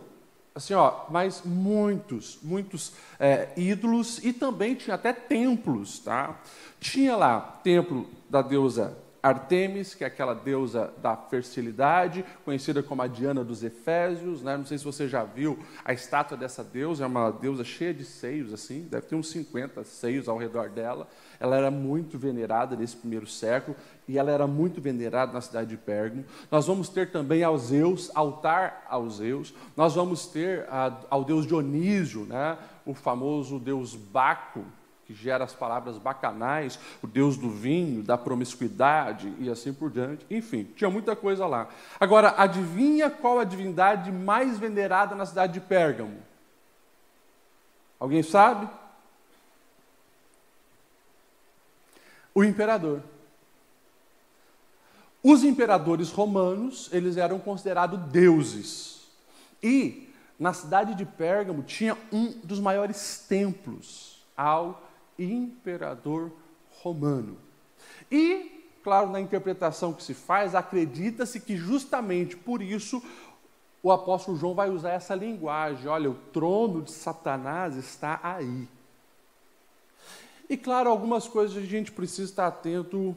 assim, 0.53 0.74
ó, 0.74 1.05
mas 1.10 1.43
muitos, 1.46 2.38
muitos 2.43 2.91
é, 3.17 3.48
ídolos 3.55 4.20
e 4.24 4.34
também 4.34 4.75
tinha 4.75 4.96
até 4.96 5.13
templos, 5.13 6.00
tá? 6.00 6.38
Tinha 6.79 7.15
lá 7.15 7.39
templo 7.63 8.10
da 8.29 8.41
deusa 8.41 8.98
Artemis, 9.21 9.93
que 9.93 10.03
é 10.03 10.07
aquela 10.07 10.33
deusa 10.33 10.93
da 11.01 11.15
fertilidade, 11.15 12.25
conhecida 12.43 12.81
como 12.81 13.01
a 13.01 13.07
Diana 13.07 13.43
dos 13.43 13.63
Efésios. 13.63 14.41
Né? 14.41 14.57
Não 14.57 14.65
sei 14.65 14.77
se 14.77 14.83
você 14.83 15.07
já 15.07 15.23
viu 15.23 15.59
a 15.85 15.93
estátua 15.93 16.35
dessa 16.35 16.63
deusa, 16.63 17.03
é 17.03 17.07
uma 17.07 17.31
deusa 17.31 17.63
cheia 17.63 17.93
de 17.93 18.03
seios, 18.03 18.53
assim, 18.53 18.87
deve 18.89 19.07
ter 19.07 19.15
uns 19.15 19.29
50 19.29 19.83
seios 19.83 20.27
ao 20.27 20.37
redor 20.37 20.69
dela. 20.69 21.07
Ela 21.39 21.55
era 21.55 21.71
muito 21.71 22.17
venerada 22.17 22.75
nesse 22.75 22.95
primeiro 22.95 23.27
século 23.27 23.75
e 24.07 24.17
ela 24.17 24.31
era 24.31 24.47
muito 24.47 24.81
venerada 24.81 25.31
na 25.31 25.41
cidade 25.41 25.69
de 25.69 25.77
Pérgamo. 25.77 26.25
Nós 26.49 26.67
vamos 26.67 26.89
ter 26.89 27.11
também 27.11 27.43
aos 27.43 27.63
Zeus, 27.63 28.11
altar 28.13 28.85
aos 28.89 29.17
Zeus. 29.17 29.53
Nós 29.75 29.95
vamos 29.95 30.27
ter 30.27 30.65
a, 30.69 30.99
ao 31.09 31.23
deus 31.23 31.45
Dionísio, 31.45 32.25
né? 32.25 32.57
o 32.85 32.93
famoso 32.93 33.59
deus 33.59 33.95
Baco, 33.95 34.65
que 35.05 35.13
gera 35.13 35.43
as 35.43 35.53
palavras 35.53 35.98
bacanais, 35.98 36.79
o 37.01 37.08
Deus 37.08 37.38
do 37.38 37.50
vinho, 37.50 38.03
da 38.03 38.17
promiscuidade 38.17 39.34
e 39.39 39.50
assim 39.50 39.74
por 39.74 39.89
diante. 39.89 40.25
Enfim, 40.29 40.63
tinha 40.75 40.89
muita 40.89 41.15
coisa 41.15 41.46
lá. 41.46 41.67
Agora, 42.00 42.36
adivinha 42.38 43.10
qual 43.10 43.39
a 43.39 43.43
divindade 43.43 44.12
mais 44.12 44.58
venerada 44.58 45.15
na 45.15 45.25
cidade 45.25 45.53
de 45.53 45.60
Pérgamo? 45.60 46.17
Alguém 48.00 48.24
sabe? 48.24 48.67
O 52.34 52.43
imperador. 52.43 53.01
Os 55.24 55.43
imperadores 55.43 56.10
romanos, 56.10 56.89
eles 56.91 57.17
eram 57.17 57.38
considerados 57.38 58.00
deuses. 58.10 59.01
E 59.62 60.10
na 60.39 60.53
cidade 60.53 60.96
de 60.96 61.05
Pérgamo 61.05 61.62
tinha 61.62 61.96
um 62.12 62.31
dos 62.43 62.60
maiores 62.60 63.24
templos 63.29 64.24
ao 64.36 64.81
imperador 65.23 66.31
romano. 66.81 67.37
E, 68.11 68.69
claro, 68.83 69.09
na 69.09 69.19
interpretação 69.19 69.93
que 69.93 70.03
se 70.03 70.13
faz, 70.13 70.55
acredita-se 70.55 71.39
que 71.39 71.55
justamente 71.55 72.35
por 72.35 72.61
isso 72.61 73.01
o 73.83 73.91
apóstolo 73.91 74.37
João 74.37 74.53
vai 74.53 74.69
usar 74.69 74.91
essa 74.91 75.15
linguagem: 75.15 75.87
olha, 75.87 76.09
o 76.09 76.15
trono 76.15 76.81
de 76.81 76.91
Satanás 76.91 77.75
está 77.75 78.19
aí. 78.23 78.67
E, 80.49 80.57
claro, 80.57 80.89
algumas 80.89 81.27
coisas 81.27 81.57
a 81.57 81.65
gente 81.65 81.91
precisa 81.91 82.29
estar 82.29 82.47
atento 82.47 83.15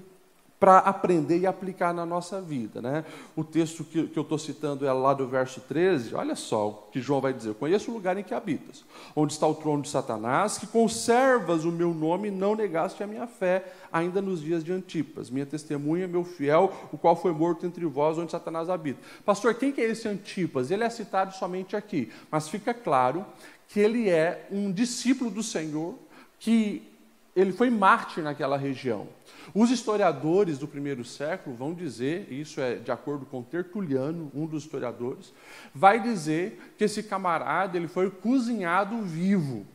para 0.65 0.79
aprender 0.79 1.41
e 1.41 1.47
aplicar 1.47 1.93
na 1.93 2.07
nossa 2.07 2.41
vida. 2.41 2.81
Né? 2.81 3.05
O 3.37 3.45
texto 3.45 3.85
que, 3.85 4.07
que 4.07 4.19
eu 4.19 4.23
estou 4.23 4.39
citando 4.39 4.87
é 4.87 4.93
lá 4.95 5.13
do 5.13 5.29
verso 5.29 5.61
13, 5.61 6.15
olha 6.15 6.35
só 6.35 6.69
o 6.69 6.73
que 6.91 7.03
João 7.03 7.21
vai 7.21 7.35
dizer: 7.35 7.53
conheço 7.57 7.91
o 7.91 7.95
lugar 7.95 8.17
em 8.17 8.23
que 8.23 8.33
habitas, 8.33 8.83
onde 9.15 9.35
está 9.35 9.47
o 9.47 9.55
trono 9.55 9.83
de 9.83 9.91
Satanás, 9.91 10.57
que 10.57 10.67
conservas 10.67 11.67
o 11.67 11.71
meu 11.71 11.93
nome 11.93 12.29
e 12.29 12.31
não 12.31 12.57
negaste 12.57 13.03
a 13.03 13.07
minha 13.07 13.27
fé, 13.27 13.75
ainda 13.93 14.23
nos 14.23 14.41
dias 14.41 14.65
de 14.65 14.73
Antipas, 14.73 15.29
minha 15.29 15.45
testemunha, 15.45 16.09
meu 16.09 16.25
fiel, 16.25 16.73
o 16.91 16.97
qual 16.97 17.15
foi 17.15 17.33
morto 17.33 17.67
entre 17.67 17.85
vós, 17.85 18.17
onde 18.17 18.33
Satanás 18.33 18.71
habita. 18.71 19.01
Pastor, 19.23 19.53
quem 19.57 19.71
que 19.71 19.83
é 19.83 19.91
esse 19.91 20.09
Antipas? 20.09 20.71
Ele 20.71 20.83
é 20.83 20.89
citado 20.89 21.35
somente 21.35 21.77
aqui, 21.77 22.11
mas 22.31 22.49
fica 22.49 22.73
claro 22.73 23.27
que 23.69 23.81
ele 23.81 24.09
é 24.09 24.49
um 24.51 24.73
discípulo 24.73 25.31
do 25.31 25.43
Senhor, 25.43 25.95
que 26.39 26.94
ele 27.35 27.53
foi 27.53 27.71
mártir 27.71 28.23
naquela 28.23 28.57
região. 28.57 29.09
Os 29.55 29.71
historiadores 29.71 30.59
do 30.59 30.69
primeiro 30.69 31.05
século 31.05 31.57
vão 31.57 31.75
dizer, 31.75 32.33
isso 32.33 32.61
é 32.61 32.77
de 32.77 32.91
acordo 32.91 33.27
com 33.27 33.43
Tertuliano, 33.43 34.31
um 34.35 34.47
dos 34.47 34.65
historiadores, 34.65 35.33
vai 35.75 36.01
dizer 36.01 36.75
que 36.79 36.85
esse 36.85 37.03
camarada 37.03 37.77
ele 37.77 37.89
foi 37.89 38.11
cozinhado 38.11 39.03
vivo 39.03 39.67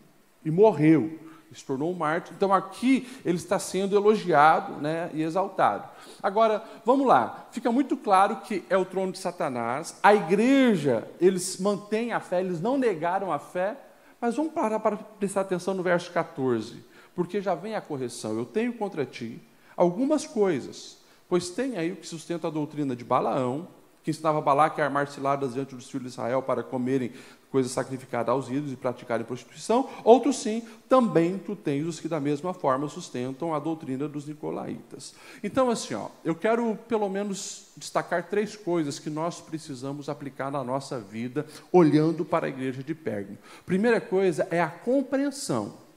e 0.44 0.50
morreu, 0.50 1.20
se 1.54 1.66
tornou 1.66 1.92
um 1.92 1.96
mártir. 1.96 2.34
Então 2.36 2.54
aqui 2.54 3.08
ele 3.26 3.38
está 3.38 3.60
sendo 3.60 3.96
elogiado 3.96 4.74
né, 4.82 5.10
e 5.14 5.22
exaltado. 5.22 5.88
Agora, 6.22 6.64
vamos 6.86 7.06
lá, 7.06 7.48
fica 7.52 7.72
muito 7.72 7.98
claro 7.98 8.38
que 8.38 8.64
é 8.70 8.78
o 8.78 8.86
trono 8.86 9.12
de 9.12 9.20
Satanás, 9.20 9.98
a 10.02 10.14
igreja, 10.14 11.08
eles 11.20 11.60
mantêm 11.60 12.14
a 12.14 12.20
fé, 12.20 12.40
eles 12.40 12.62
não 12.62 12.78
negaram 12.78 13.32
a 13.32 13.40
fé, 13.40 13.78
mas 14.22 14.36
vamos 14.36 14.54
parar 14.54 14.80
para 14.80 14.98
prestar 14.98 15.42
atenção 15.42 15.74
no 15.74 15.84
verso 15.84 16.12
14, 16.12 16.84
porque 17.16 17.42
já 17.42 17.56
vem 17.56 17.76
a 17.76 17.82
correção. 17.82 18.38
Eu 18.38 18.46
tenho 18.46 18.74
contra 18.74 19.06
ti 19.06 19.42
algumas 19.76 20.26
coisas, 20.26 20.98
pois 21.28 21.50
tem 21.50 21.78
aí 21.78 21.92
o 21.92 21.96
que 21.96 22.08
sustenta 22.08 22.48
a 22.48 22.52
doutrina 22.52 22.96
de 22.96 23.04
Balaão, 23.04 23.68
que 24.04 24.12
ensinava 24.12 24.42
Balaque 24.42 24.82
a 24.82 24.86
armar 24.86 25.08
ciladas 25.08 25.54
diante 25.54 25.76
dos 25.76 25.90
filhos 25.90 26.08
de 26.08 26.14
Israel 26.14 26.42
para 26.42 26.64
comerem 26.64 27.12
coisas 27.52 27.72
sacrificadas 27.72 28.30
aos 28.30 28.48
ídolos 28.50 28.72
e 28.72 28.76
praticarem 28.76 29.26
prostituição. 29.26 29.90
Outros 30.04 30.38
sim, 30.38 30.64
também 30.88 31.38
tu 31.38 31.56
tens 31.56 31.86
os 31.86 32.00
que 32.00 32.08
da 32.08 32.20
mesma 32.20 32.54
forma 32.54 32.88
sustentam 32.88 33.54
a 33.54 33.60
doutrina 33.60 34.08
dos 34.08 34.28
nicolaítas. 34.28 35.16
Então, 35.44 35.70
assim, 35.70 35.96
ó, 35.96 36.10
eu 36.24 36.36
quero 36.36 36.76
pelo 36.88 37.10
menos 37.10 37.72
destacar 37.76 38.30
três 38.30 38.56
coisas 38.56 39.00
que 39.00 39.10
nós 39.10 39.42
precisamos 39.42 40.10
aplicar 40.10 40.52
na 40.52 40.64
nossa 40.64 41.00
vida, 41.00 41.46
olhando 41.72 42.24
para 42.24 42.46
a 42.46 42.50
igreja 42.50 42.84
de 42.84 42.94
Pérgamo. 42.94 43.38
Primeira 43.66 44.00
coisa 44.00 44.48
é 44.52 44.62
a 44.62 44.70
compreensão 44.70 45.89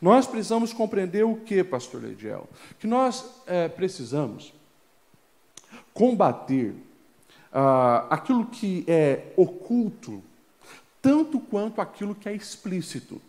nós 0.00 0.26
precisamos 0.26 0.72
compreender 0.72 1.24
o 1.24 1.36
que, 1.36 1.62
pastor 1.62 2.02
Lediel? 2.02 2.48
Que 2.78 2.86
nós 2.86 3.24
é, 3.46 3.68
precisamos 3.68 4.52
combater 5.94 6.74
ah, 7.52 8.06
aquilo 8.10 8.46
que 8.46 8.84
é 8.88 9.32
oculto, 9.36 10.22
tanto 11.00 11.38
quanto 11.38 11.80
aquilo 11.80 12.14
que 12.14 12.28
é 12.28 12.34
explícito. 12.34 13.20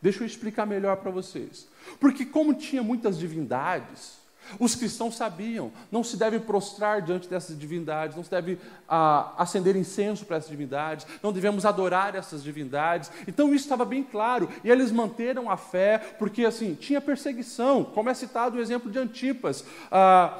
Deixa 0.00 0.22
eu 0.22 0.26
explicar 0.26 0.66
melhor 0.66 0.98
para 0.98 1.10
vocês. 1.10 1.66
Porque, 1.98 2.26
como 2.26 2.54
tinha 2.54 2.82
muitas 2.82 3.18
divindades, 3.18 4.18
os 4.58 4.74
cristãos 4.74 5.16
sabiam, 5.16 5.72
não 5.90 6.04
se 6.04 6.16
deve 6.16 6.38
prostrar 6.38 7.02
diante 7.02 7.28
dessas 7.28 7.58
divindades, 7.58 8.16
não 8.16 8.24
se 8.24 8.30
deve 8.30 8.58
ah, 8.88 9.32
acender 9.38 9.76
incenso 9.76 10.24
para 10.24 10.36
essas 10.36 10.50
divindades, 10.50 11.06
não 11.22 11.32
devemos 11.32 11.64
adorar 11.64 12.14
essas 12.14 12.42
divindades. 12.42 13.10
Então 13.26 13.54
isso 13.54 13.64
estava 13.64 13.84
bem 13.84 14.02
claro, 14.02 14.48
e 14.62 14.70
eles 14.70 14.90
manteram 14.90 15.50
a 15.50 15.56
fé, 15.56 15.98
porque 16.18 16.44
assim, 16.44 16.74
tinha 16.74 17.00
perseguição, 17.00 17.84
como 17.84 18.10
é 18.10 18.14
citado 18.14 18.56
o 18.56 18.60
exemplo 18.60 18.90
de 18.90 18.98
Antipas. 18.98 19.64
Ah, 19.90 20.38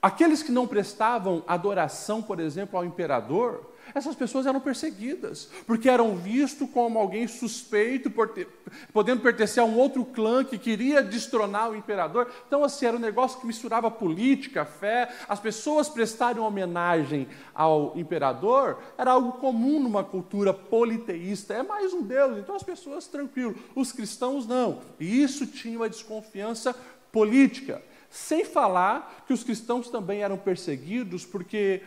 aqueles 0.00 0.42
que 0.42 0.52
não 0.52 0.66
prestavam 0.66 1.44
adoração, 1.46 2.22
por 2.22 2.40
exemplo, 2.40 2.78
ao 2.78 2.84
imperador, 2.84 3.71
essas 3.94 4.14
pessoas 4.14 4.46
eram 4.46 4.60
perseguidas, 4.60 5.48
porque 5.66 5.88
eram 5.88 6.16
vistos 6.16 6.68
como 6.70 6.98
alguém 6.98 7.26
suspeito, 7.26 8.10
ter, 8.28 8.48
podendo 8.92 9.20
pertencer 9.20 9.62
a 9.62 9.66
um 9.66 9.76
outro 9.76 10.04
clã 10.04 10.44
que 10.44 10.58
queria 10.58 11.02
destronar 11.02 11.70
o 11.70 11.76
imperador. 11.76 12.30
Então, 12.46 12.64
assim, 12.64 12.86
era 12.86 12.96
um 12.96 13.00
negócio 13.00 13.40
que 13.40 13.46
misturava 13.46 13.90
política, 13.90 14.64
fé. 14.64 15.12
As 15.28 15.40
pessoas 15.40 15.88
prestarem 15.88 16.42
homenagem 16.42 17.28
ao 17.54 17.92
imperador 17.96 18.78
era 18.96 19.12
algo 19.12 19.32
comum 19.32 19.80
numa 19.80 20.04
cultura 20.04 20.54
politeísta. 20.54 21.54
É 21.54 21.62
mais 21.62 21.92
um 21.92 22.02
Deus, 22.02 22.38
então 22.38 22.54
as 22.54 22.62
pessoas 22.62 23.06
tranquilo. 23.06 23.54
Os 23.74 23.92
cristãos 23.92 24.46
não. 24.46 24.80
E 24.98 25.22
isso 25.22 25.46
tinha 25.46 25.78
uma 25.78 25.88
desconfiança 25.88 26.74
política. 27.10 27.82
Sem 28.10 28.44
falar 28.44 29.24
que 29.26 29.32
os 29.32 29.42
cristãos 29.42 29.88
também 29.88 30.22
eram 30.22 30.36
perseguidos 30.36 31.24
porque 31.24 31.82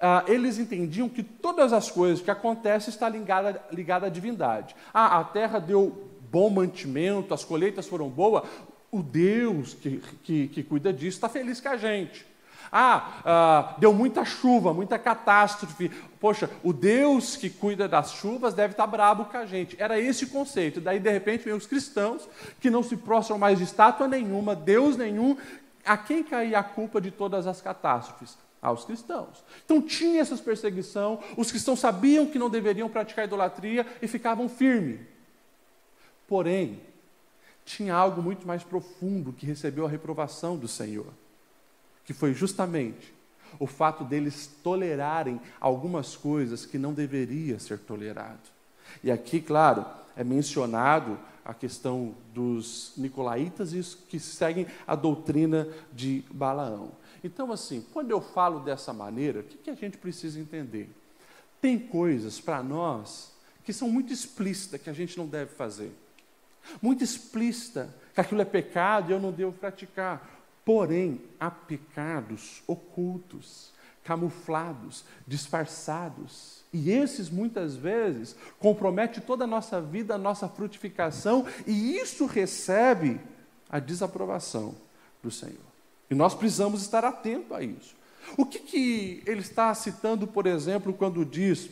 ah, 0.00 0.24
eles 0.26 0.58
entendiam 0.58 1.08
que 1.08 1.22
todas 1.22 1.72
as 1.72 1.90
coisas 1.90 2.22
que 2.22 2.30
acontecem 2.30 2.90
estão 2.90 3.08
ligadas 3.08 3.56
ligada 3.70 4.06
à 4.06 4.08
divindade. 4.08 4.74
Ah, 4.94 5.20
a 5.20 5.24
terra 5.24 5.58
deu 5.58 6.08
bom 6.30 6.48
mantimento, 6.48 7.34
as 7.34 7.44
colheitas 7.44 7.86
foram 7.86 8.08
boas, 8.08 8.44
o 8.90 9.02
Deus 9.02 9.74
que, 9.74 10.02
que, 10.22 10.48
que 10.48 10.62
cuida 10.62 10.92
disso 10.92 11.18
está 11.18 11.28
feliz 11.28 11.60
com 11.60 11.68
a 11.68 11.76
gente. 11.76 12.30
Ah, 12.72 13.20
ah, 13.24 13.74
deu 13.78 13.92
muita 13.92 14.24
chuva, 14.24 14.72
muita 14.72 14.98
catástrofe. 14.98 15.90
Poxa, 16.20 16.48
o 16.62 16.72
Deus 16.72 17.36
que 17.36 17.50
cuida 17.50 17.88
das 17.88 18.12
chuvas 18.12 18.54
deve 18.54 18.74
estar 18.74 18.86
bravo 18.86 19.24
com 19.24 19.36
a 19.36 19.44
gente. 19.44 19.76
Era 19.78 19.98
esse 19.98 20.24
o 20.24 20.30
conceito. 20.30 20.80
Daí, 20.80 21.00
de 21.00 21.10
repente, 21.10 21.44
vem 21.44 21.54
os 21.54 21.66
cristãos 21.66 22.28
que 22.60 22.70
não 22.70 22.82
se 22.82 22.96
prostram 22.96 23.38
mais 23.38 23.58
de 23.58 23.64
estátua 23.64 24.06
nenhuma, 24.06 24.54
Deus 24.54 24.96
nenhum. 24.96 25.36
A 25.84 25.96
quem 25.96 26.22
caía 26.22 26.60
a 26.60 26.62
culpa 26.62 27.00
de 27.00 27.10
todas 27.10 27.46
as 27.46 27.60
catástrofes? 27.60 28.38
Aos 28.60 28.84
cristãos. 28.84 29.42
Então 29.64 29.80
tinha 29.80 30.20
essa 30.20 30.36
perseguição, 30.36 31.20
os 31.36 31.50
cristãos 31.50 31.80
sabiam 31.80 32.26
que 32.26 32.38
não 32.38 32.50
deveriam 32.50 32.88
praticar 32.88 33.24
idolatria 33.24 33.86
e 34.02 34.06
ficavam 34.06 34.48
firmes. 34.48 35.00
Porém, 36.28 36.80
tinha 37.64 37.94
algo 37.94 38.22
muito 38.22 38.46
mais 38.46 38.62
profundo 38.62 39.32
que 39.32 39.46
recebeu 39.46 39.86
a 39.86 39.88
reprovação 39.88 40.56
do 40.56 40.68
Senhor. 40.68 41.06
que 42.10 42.12
foi 42.12 42.34
justamente 42.34 43.14
o 43.58 43.68
fato 43.68 44.02
deles 44.02 44.50
tolerarem 44.64 45.40
algumas 45.60 46.16
coisas 46.16 46.66
que 46.66 46.76
não 46.76 46.92
deveria 46.92 47.58
ser 47.60 47.78
tolerado. 47.78 48.40
E 49.04 49.12
aqui, 49.12 49.40
claro, 49.40 49.86
é 50.16 50.24
mencionado 50.24 51.16
a 51.44 51.54
questão 51.54 52.14
dos 52.34 52.92
nicolaítas 52.96 53.72
e 53.72 53.82
que 54.08 54.18
seguem 54.20 54.66
a 54.86 54.94
doutrina 54.94 55.68
de 55.92 56.24
Balaão. 56.30 56.92
Então, 57.22 57.52
assim, 57.52 57.84
quando 57.92 58.10
eu 58.10 58.20
falo 58.20 58.60
dessa 58.60 58.92
maneira, 58.92 59.40
o 59.40 59.44
que, 59.44 59.58
que 59.58 59.70
a 59.70 59.74
gente 59.74 59.98
precisa 59.98 60.38
entender? 60.38 60.88
Tem 61.60 61.78
coisas 61.78 62.40
para 62.40 62.62
nós 62.62 63.32
que 63.64 63.72
são 63.72 63.88
muito 63.88 64.12
explícitas 64.12 64.80
que 64.80 64.90
a 64.90 64.92
gente 64.94 65.18
não 65.18 65.26
deve 65.26 65.52
fazer. 65.54 65.92
Muito 66.80 67.04
explícita 67.04 67.94
que 68.14 68.20
aquilo 68.20 68.40
é 68.40 68.44
pecado 68.44 69.10
e 69.10 69.12
eu 69.12 69.20
não 69.20 69.32
devo 69.32 69.52
praticar. 69.52 70.40
Porém, 70.64 71.20
há 71.38 71.50
pecados 71.50 72.62
ocultos, 72.66 73.72
camuflados, 74.04 75.04
disfarçados. 75.26 76.60
E 76.72 76.90
esses 76.90 77.28
muitas 77.28 77.76
vezes 77.76 78.36
comprometem 78.58 79.22
toda 79.22 79.44
a 79.44 79.46
nossa 79.46 79.80
vida, 79.80 80.14
a 80.14 80.18
nossa 80.18 80.48
frutificação, 80.48 81.46
e 81.66 81.96
isso 81.96 82.26
recebe 82.26 83.20
a 83.68 83.78
desaprovação 83.78 84.74
do 85.22 85.30
Senhor. 85.30 85.58
E 86.10 86.14
nós 86.14 86.34
precisamos 86.34 86.82
estar 86.82 87.04
atentos 87.04 87.52
a 87.52 87.62
isso. 87.62 87.94
O 88.36 88.44
que, 88.44 88.58
que 88.58 89.22
ele 89.26 89.40
está 89.40 89.72
citando, 89.74 90.26
por 90.26 90.46
exemplo, 90.46 90.92
quando 90.92 91.24
diz 91.24 91.70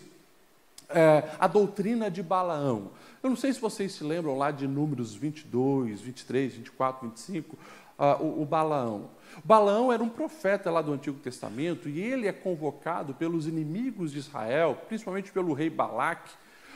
é, 0.89 1.29
a 1.39 1.47
doutrina 1.47 2.11
de 2.11 2.23
Balaão? 2.23 2.91
Eu 3.23 3.31
não 3.31 3.37
sei 3.37 3.53
se 3.53 3.61
vocês 3.61 3.93
se 3.93 4.05
lembram 4.05 4.37
lá 4.37 4.51
de 4.51 4.67
números 4.67 5.15
22, 5.15 6.01
23, 6.01 6.55
24, 6.55 7.09
25, 7.09 7.59
uh, 7.99 8.23
o, 8.23 8.43
o 8.43 8.45
Balaão. 8.47 9.11
Balaão 9.45 9.93
era 9.93 10.03
um 10.03 10.09
profeta 10.09 10.71
lá 10.71 10.81
do 10.81 10.93
Antigo 10.93 11.19
Testamento 11.19 11.89
e 11.89 12.01
ele 12.01 12.27
é 12.27 12.33
convocado 12.33 13.15
pelos 13.15 13.47
inimigos 13.47 14.13
de 14.13 14.19
Israel, 14.19 14.79
principalmente 14.89 15.33
pelo 15.33 15.53
rei 15.53 15.69
Balaque, 15.69 16.33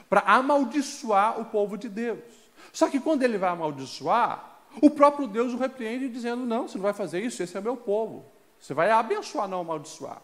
para 0.09 0.21
amaldiçoar 0.21 1.41
o 1.41 1.47
povo 1.47 1.76
de 1.76 1.88
Deus. 1.88 2.21
Só 2.73 2.88
que 2.88 3.00
quando 3.00 3.23
ele 3.23 3.38
vai 3.38 3.50
amaldiçoar, 3.50 4.61
o 4.81 4.91
próprio 4.91 5.26
Deus 5.26 5.52
o 5.52 5.59
repreende 5.59 6.09
dizendo: 6.09 6.45
Não, 6.45 6.69
você 6.69 6.76
não 6.76 6.83
vai 6.83 6.93
fazer 6.93 7.21
isso, 7.21 7.43
esse 7.43 7.57
é 7.57 7.61
meu 7.61 7.76
povo. 7.76 8.25
Você 8.59 8.75
vai 8.75 8.91
abençoar, 8.91 9.49
não 9.49 9.61
amaldiçoar. 9.61 10.23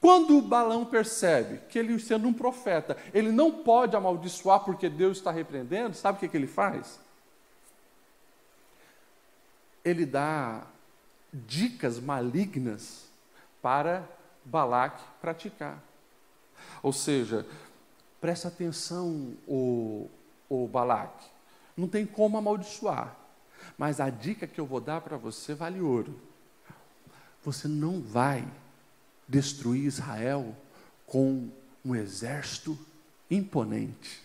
Quando 0.00 0.40
Balão 0.42 0.84
percebe 0.84 1.60
que 1.68 1.78
ele, 1.78 1.98
sendo 1.98 2.28
um 2.28 2.32
profeta, 2.32 2.96
ele 3.14 3.32
não 3.32 3.50
pode 3.50 3.96
amaldiçoar 3.96 4.60
porque 4.60 4.88
Deus 4.88 5.16
está 5.16 5.30
repreendendo, 5.30 5.96
sabe 5.96 6.16
o 6.16 6.20
que, 6.20 6.28
que 6.28 6.36
ele 6.36 6.46
faz? 6.46 7.00
Ele 9.86 10.04
dá 10.04 10.66
dicas 11.32 12.00
malignas 12.00 13.04
para 13.62 14.04
Balaque 14.44 15.00
praticar. 15.20 15.80
Ou 16.82 16.92
seja, 16.92 17.46
presta 18.20 18.48
atenção, 18.48 19.36
o, 19.46 20.10
o 20.48 20.66
Balaque, 20.66 21.28
não 21.76 21.86
tem 21.86 22.04
como 22.04 22.36
amaldiçoar. 22.36 23.16
Mas 23.78 24.00
a 24.00 24.10
dica 24.10 24.44
que 24.44 24.60
eu 24.60 24.66
vou 24.66 24.80
dar 24.80 25.00
para 25.02 25.16
você 25.16 25.54
vale 25.54 25.80
ouro. 25.80 26.20
Você 27.44 27.68
não 27.68 28.02
vai 28.02 28.44
destruir 29.28 29.84
Israel 29.84 30.56
com 31.06 31.48
um 31.84 31.94
exército 31.94 32.76
imponente. 33.30 34.20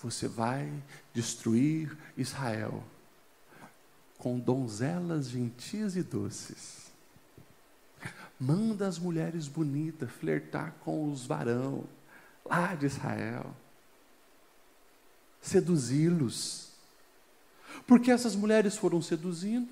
Você 0.00 0.28
vai 0.28 0.72
destruir 1.12 1.98
Israel 2.16 2.84
com 4.18 4.38
donzelas 4.38 5.30
gentis 5.30 5.96
e 5.96 6.02
doces. 6.02 6.88
Manda 8.38 8.86
as 8.86 8.98
mulheres 8.98 9.48
bonitas 9.48 10.10
flertar 10.10 10.74
com 10.80 11.10
os 11.10 11.24
varão 11.24 11.84
lá 12.44 12.74
de 12.74 12.86
Israel. 12.86 13.54
Seduzi-los 15.40 16.68
porque 17.88 18.10
essas 18.10 18.34
mulheres 18.36 18.76
foram 18.76 19.00
seduzindo, 19.00 19.68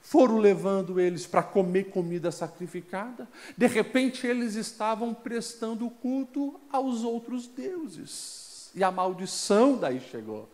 foram 0.00 0.38
levando 0.38 1.00
eles 1.00 1.24
para 1.24 1.42
comer 1.42 1.84
comida 1.84 2.30
sacrificada, 2.32 3.28
de 3.56 3.66
repente 3.66 4.26
eles 4.26 4.54
estavam 4.54 5.14
prestando 5.14 5.88
culto 5.88 6.60
aos 6.70 7.02
outros 7.02 7.46
deuses. 7.46 8.70
E 8.74 8.84
a 8.84 8.90
maldição 8.90 9.76
daí 9.78 10.00
chegou, 10.00 10.48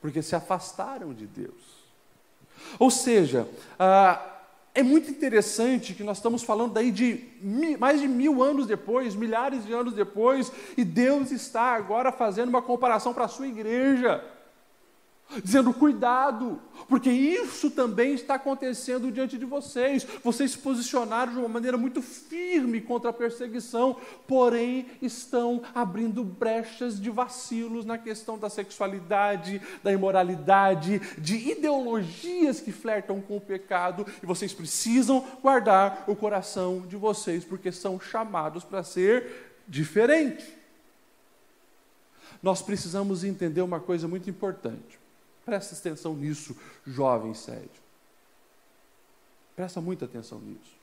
porque 0.00 0.22
se 0.22 0.34
afastaram 0.34 1.14
de 1.14 1.26
Deus. 1.26 1.75
Ou 2.78 2.90
seja, 2.90 3.48
ah, 3.78 4.20
é 4.74 4.82
muito 4.82 5.10
interessante 5.10 5.94
que 5.94 6.04
nós 6.04 6.18
estamos 6.18 6.42
falando 6.42 6.74
daí 6.74 6.90
de 6.90 7.24
mais 7.78 8.00
de 8.00 8.06
mil 8.06 8.42
anos 8.42 8.66
depois, 8.66 9.14
milhares 9.14 9.64
de 9.64 9.72
anos 9.72 9.94
depois, 9.94 10.52
e 10.76 10.84
Deus 10.84 11.30
está 11.30 11.74
agora 11.74 12.12
fazendo 12.12 12.50
uma 12.50 12.60
comparação 12.60 13.14
para 13.14 13.24
a 13.24 13.28
sua 13.28 13.46
igreja 13.46 14.22
dizendo: 15.42 15.72
cuidado, 15.72 16.60
porque 16.88 17.10
isso 17.10 17.70
também 17.70 18.14
está 18.14 18.34
acontecendo 18.34 19.10
diante 19.10 19.36
de 19.36 19.44
vocês. 19.44 20.06
Vocês 20.22 20.52
se 20.52 20.58
posicionaram 20.58 21.32
de 21.32 21.38
uma 21.38 21.48
maneira 21.48 21.76
muito 21.76 22.00
firme 22.00 22.80
contra 22.80 23.10
a 23.10 23.12
perseguição, 23.12 23.96
porém 24.26 24.86
estão 25.02 25.62
abrindo 25.74 26.22
brechas 26.24 27.00
de 27.00 27.10
vacilos 27.10 27.84
na 27.84 27.98
questão 27.98 28.38
da 28.38 28.48
sexualidade, 28.48 29.60
da 29.82 29.92
imoralidade, 29.92 31.00
de 31.18 31.50
ideologias 31.50 32.60
que 32.60 32.72
flertam 32.72 33.20
com 33.20 33.36
o 33.36 33.40
pecado, 33.40 34.06
e 34.22 34.26
vocês 34.26 34.52
precisam 34.52 35.24
guardar 35.42 36.04
o 36.06 36.14
coração 36.14 36.84
de 36.86 36.96
vocês, 36.96 37.44
porque 37.44 37.72
são 37.72 38.00
chamados 38.00 38.64
para 38.64 38.82
ser 38.82 39.54
diferente. 39.66 40.56
Nós 42.42 42.62
precisamos 42.62 43.24
entender 43.24 43.62
uma 43.62 43.80
coisa 43.80 44.06
muito 44.06 44.30
importante. 44.30 45.05
Presta 45.46 45.76
atenção 45.76 46.16
nisso, 46.16 46.56
jovem 46.84 47.32
sério. 47.32 47.70
Presta 49.54 49.80
muita 49.80 50.04
atenção 50.04 50.40
nisso. 50.40 50.76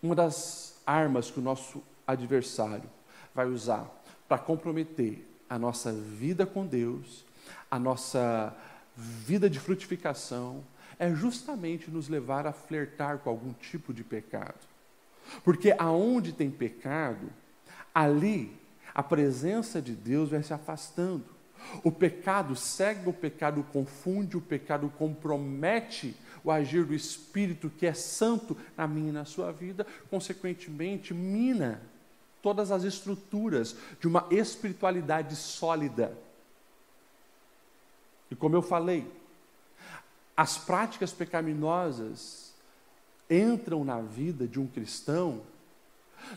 Uma 0.00 0.14
das 0.14 0.76
armas 0.86 1.32
que 1.32 1.40
o 1.40 1.42
nosso 1.42 1.82
adversário 2.06 2.88
vai 3.34 3.46
usar 3.46 3.90
para 4.28 4.38
comprometer 4.38 5.26
a 5.50 5.58
nossa 5.58 5.92
vida 5.92 6.46
com 6.46 6.64
Deus, 6.64 7.24
a 7.68 7.78
nossa 7.78 8.56
vida 8.96 9.50
de 9.50 9.58
frutificação, 9.58 10.62
é 10.96 11.12
justamente 11.12 11.90
nos 11.90 12.08
levar 12.08 12.46
a 12.46 12.52
flertar 12.52 13.18
com 13.18 13.30
algum 13.30 13.52
tipo 13.52 13.92
de 13.92 14.04
pecado. 14.04 14.60
Porque 15.42 15.74
aonde 15.76 16.32
tem 16.32 16.52
pecado, 16.52 17.28
ali 17.92 18.56
a 18.94 19.02
presença 19.02 19.82
de 19.82 19.92
Deus 19.92 20.30
vai 20.30 20.42
se 20.44 20.54
afastando. 20.54 21.33
O 21.82 21.90
pecado 21.90 22.54
cega, 22.54 23.08
o 23.08 23.12
pecado 23.12 23.62
confunde, 23.72 24.36
o 24.36 24.40
pecado 24.40 24.92
compromete 24.98 26.16
o 26.42 26.50
agir 26.50 26.84
do 26.84 26.94
Espírito 26.94 27.70
que 27.70 27.86
é 27.86 27.94
santo 27.94 28.56
na 28.76 28.86
minha 28.86 29.08
e 29.08 29.12
na 29.12 29.24
sua 29.24 29.50
vida, 29.50 29.86
consequentemente, 30.10 31.14
mina 31.14 31.80
todas 32.42 32.70
as 32.70 32.84
estruturas 32.84 33.74
de 33.98 34.06
uma 34.06 34.26
espiritualidade 34.30 35.34
sólida. 35.34 36.16
E 38.30 38.36
como 38.36 38.54
eu 38.54 38.62
falei, 38.62 39.10
as 40.36 40.58
práticas 40.58 41.12
pecaminosas 41.12 42.52
entram 43.30 43.84
na 43.84 44.00
vida 44.00 44.46
de 44.46 44.60
um 44.60 44.66
cristão 44.66 45.42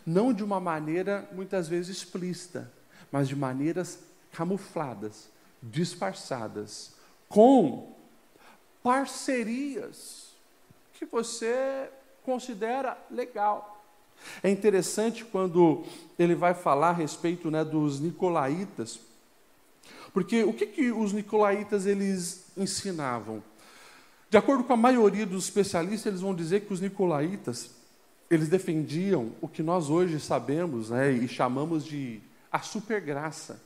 não 0.06 0.34
de 0.34 0.44
uma 0.44 0.60
maneira 0.60 1.28
muitas 1.32 1.68
vezes 1.68 1.98
explícita, 1.98 2.72
mas 3.12 3.28
de 3.28 3.36
maneiras 3.36 4.00
camufladas, 4.32 5.30
disfarçadas, 5.62 6.94
com 7.28 7.94
parcerias 8.84 10.32
que 10.94 11.06
você 11.06 11.90
considera 12.24 12.98
legal. 13.10 13.84
É 14.42 14.50
interessante 14.50 15.24
quando 15.24 15.84
ele 16.18 16.36
vai 16.36 16.54
falar 16.54 16.90
a 16.90 16.94
respeito 16.94 17.52
né, 17.52 17.64
dos 17.64 18.00
nicolaítas, 18.00 19.00
porque 20.14 20.44
o 20.44 20.54
que, 20.54 20.66
que 20.66 20.92
os 20.92 21.14
nicolaítas 21.14 21.86
eles 21.86 22.46
ensinavam? 22.58 23.44
De 24.30 24.38
acordo 24.38 24.64
com 24.64 24.74
a 24.74 24.78
maioria 24.78 25.26
dos 25.26 25.46
especialistas, 25.46 26.08
eles 26.08 26.22
vão 26.22 26.36
dizer 26.36 26.62
que 26.62 26.74
os 26.74 26.82
nicolaítas 26.82 27.72
eles 28.30 28.50
defendiam 28.50 29.32
o 29.40 29.48
que 29.48 29.64
nós 29.64 29.90
hoje 29.90 30.20
sabemos 30.20 30.90
né, 30.90 31.12
e 31.12 31.28
chamamos 31.28 31.86
de 31.86 32.20
a 32.52 32.60
supergraça. 32.60 33.62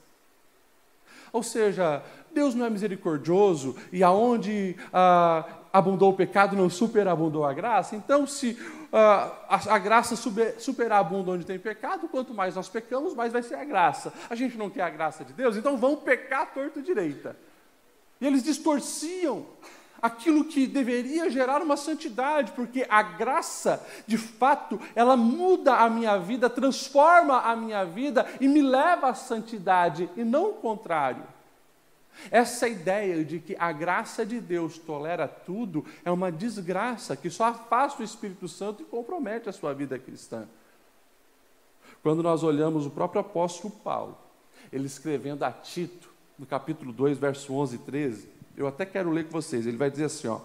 Ou 1.31 1.41
seja, 1.43 2.03
Deus 2.33 2.55
não 2.55 2.65
é 2.65 2.69
misericordioso 2.69 3.75
e 3.91 4.03
aonde 4.03 4.75
ah, 4.91 5.45
abundou 5.71 6.11
o 6.11 6.15
pecado 6.15 6.55
não 6.55 6.69
superabundou 6.69 7.45
a 7.45 7.53
graça. 7.53 7.95
Então, 7.95 8.27
se 8.27 8.57
ah, 8.91 9.31
a, 9.47 9.75
a, 9.75 9.77
graça 9.79 10.15
super, 10.15 10.59
superabunda 10.59 11.31
onde 11.31 11.45
tem 11.45 11.57
pecado, 11.57 12.07
quanto 12.09 12.33
mais 12.33 12.55
nós 12.55 12.67
pecamos, 12.67 13.13
mais 13.13 13.31
vai 13.31 13.43
ser 13.43 13.55
a 13.55 13.63
graça. 13.63 14.13
A 14.29 14.35
gente 14.35 14.57
não 14.57 14.69
quer 14.69 14.83
a 14.83 14.89
graça 14.89 15.23
de 15.23 15.33
Deus, 15.33 15.55
então 15.55 15.77
vamos 15.77 16.01
pecar 16.01 16.53
torto 16.53 16.81
direita. 16.81 17.35
E 18.19 18.27
eles 18.27 18.43
distorciam 18.43 19.45
aquilo 20.01 20.45
que 20.45 20.65
deveria 20.65 21.29
gerar 21.29 21.61
uma 21.61 21.77
santidade, 21.77 22.51
porque 22.53 22.85
a 22.89 23.03
graça, 23.03 23.85
de 24.07 24.17
fato, 24.17 24.79
ela 24.95 25.15
muda 25.15 25.75
a 25.75 25.89
minha 25.89 26.17
vida, 26.17 26.49
transforma 26.49 27.41
a 27.41 27.55
minha 27.55 27.85
vida 27.85 28.25
e 28.39 28.47
me 28.47 28.61
leva 28.61 29.09
à 29.09 29.13
santidade, 29.13 30.09
e 30.17 30.23
não 30.23 30.49
o 30.49 30.53
contrário. 30.53 31.23
Essa 32.29 32.67
ideia 32.67 33.23
de 33.23 33.39
que 33.39 33.55
a 33.57 33.71
graça 33.71 34.25
de 34.25 34.39
Deus 34.39 34.77
tolera 34.77 35.27
tudo 35.27 35.85
é 36.03 36.11
uma 36.11 36.31
desgraça 36.31 37.15
que 37.15 37.29
só 37.29 37.45
afasta 37.45 38.01
o 38.01 38.05
Espírito 38.05 38.47
Santo 38.47 38.83
e 38.83 38.85
compromete 38.85 39.49
a 39.49 39.53
sua 39.53 39.73
vida 39.73 39.97
cristã. 39.97 40.47
Quando 42.03 42.21
nós 42.21 42.43
olhamos 42.43 42.85
o 42.85 42.89
próprio 42.89 43.21
apóstolo 43.21 43.73
Paulo, 43.83 44.17
ele 44.71 44.85
escrevendo 44.85 45.43
a 45.43 45.51
Tito, 45.51 46.09
no 46.37 46.45
capítulo 46.45 46.91
2, 46.91 47.17
verso 47.17 47.53
11 47.53 47.75
e 47.75 47.79
13, 47.79 48.29
eu 48.57 48.67
até 48.67 48.85
quero 48.85 49.11
ler 49.11 49.25
com 49.25 49.31
vocês, 49.31 49.65
ele 49.65 49.77
vai 49.77 49.89
dizer 49.89 50.05
assim, 50.05 50.27
ó, 50.27 50.39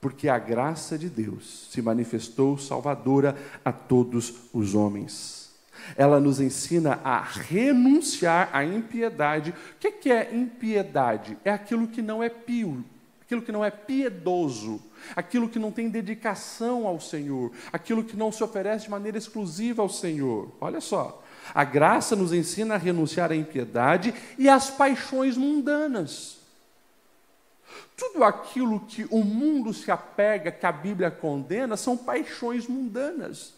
porque 0.00 0.28
a 0.28 0.38
graça 0.38 0.98
de 0.98 1.08
Deus 1.08 1.68
se 1.70 1.80
manifestou 1.80 2.58
salvadora 2.58 3.34
a 3.64 3.72
todos 3.72 4.34
os 4.52 4.74
homens. 4.74 5.50
Ela 5.96 6.20
nos 6.20 6.40
ensina 6.40 7.00
a 7.02 7.20
renunciar 7.20 8.50
à 8.52 8.64
impiedade. 8.64 9.50
O 9.50 9.78
que 9.78 10.10
é 10.10 10.34
impiedade? 10.34 11.38
É 11.44 11.50
aquilo 11.50 11.86
que 11.86 12.02
não 12.02 12.22
é 12.22 12.28
pio, 12.28 12.84
aquilo 13.22 13.42
que 13.42 13.52
não 13.52 13.64
é 13.64 13.70
piedoso, 13.70 14.80
aquilo 15.16 15.48
que 15.48 15.58
não 15.58 15.72
tem 15.72 15.88
dedicação 15.88 16.86
ao 16.86 17.00
Senhor, 17.00 17.50
aquilo 17.72 18.04
que 18.04 18.16
não 18.16 18.30
se 18.30 18.44
oferece 18.44 18.84
de 18.84 18.90
maneira 18.90 19.18
exclusiva 19.18 19.82
ao 19.82 19.88
Senhor. 19.88 20.50
Olha 20.60 20.80
só, 20.80 21.22
a 21.54 21.64
graça 21.64 22.14
nos 22.14 22.32
ensina 22.32 22.74
a 22.74 22.78
renunciar 22.78 23.32
à 23.32 23.36
impiedade 23.36 24.14
e 24.38 24.48
às 24.48 24.70
paixões 24.70 25.36
mundanas. 25.36 26.43
Tudo 27.96 28.24
aquilo 28.24 28.80
que 28.80 29.06
o 29.10 29.22
mundo 29.22 29.72
se 29.72 29.90
apega, 29.90 30.50
que 30.50 30.66
a 30.66 30.72
Bíblia 30.72 31.10
condena, 31.10 31.76
são 31.76 31.96
paixões 31.96 32.66
mundanas. 32.66 33.54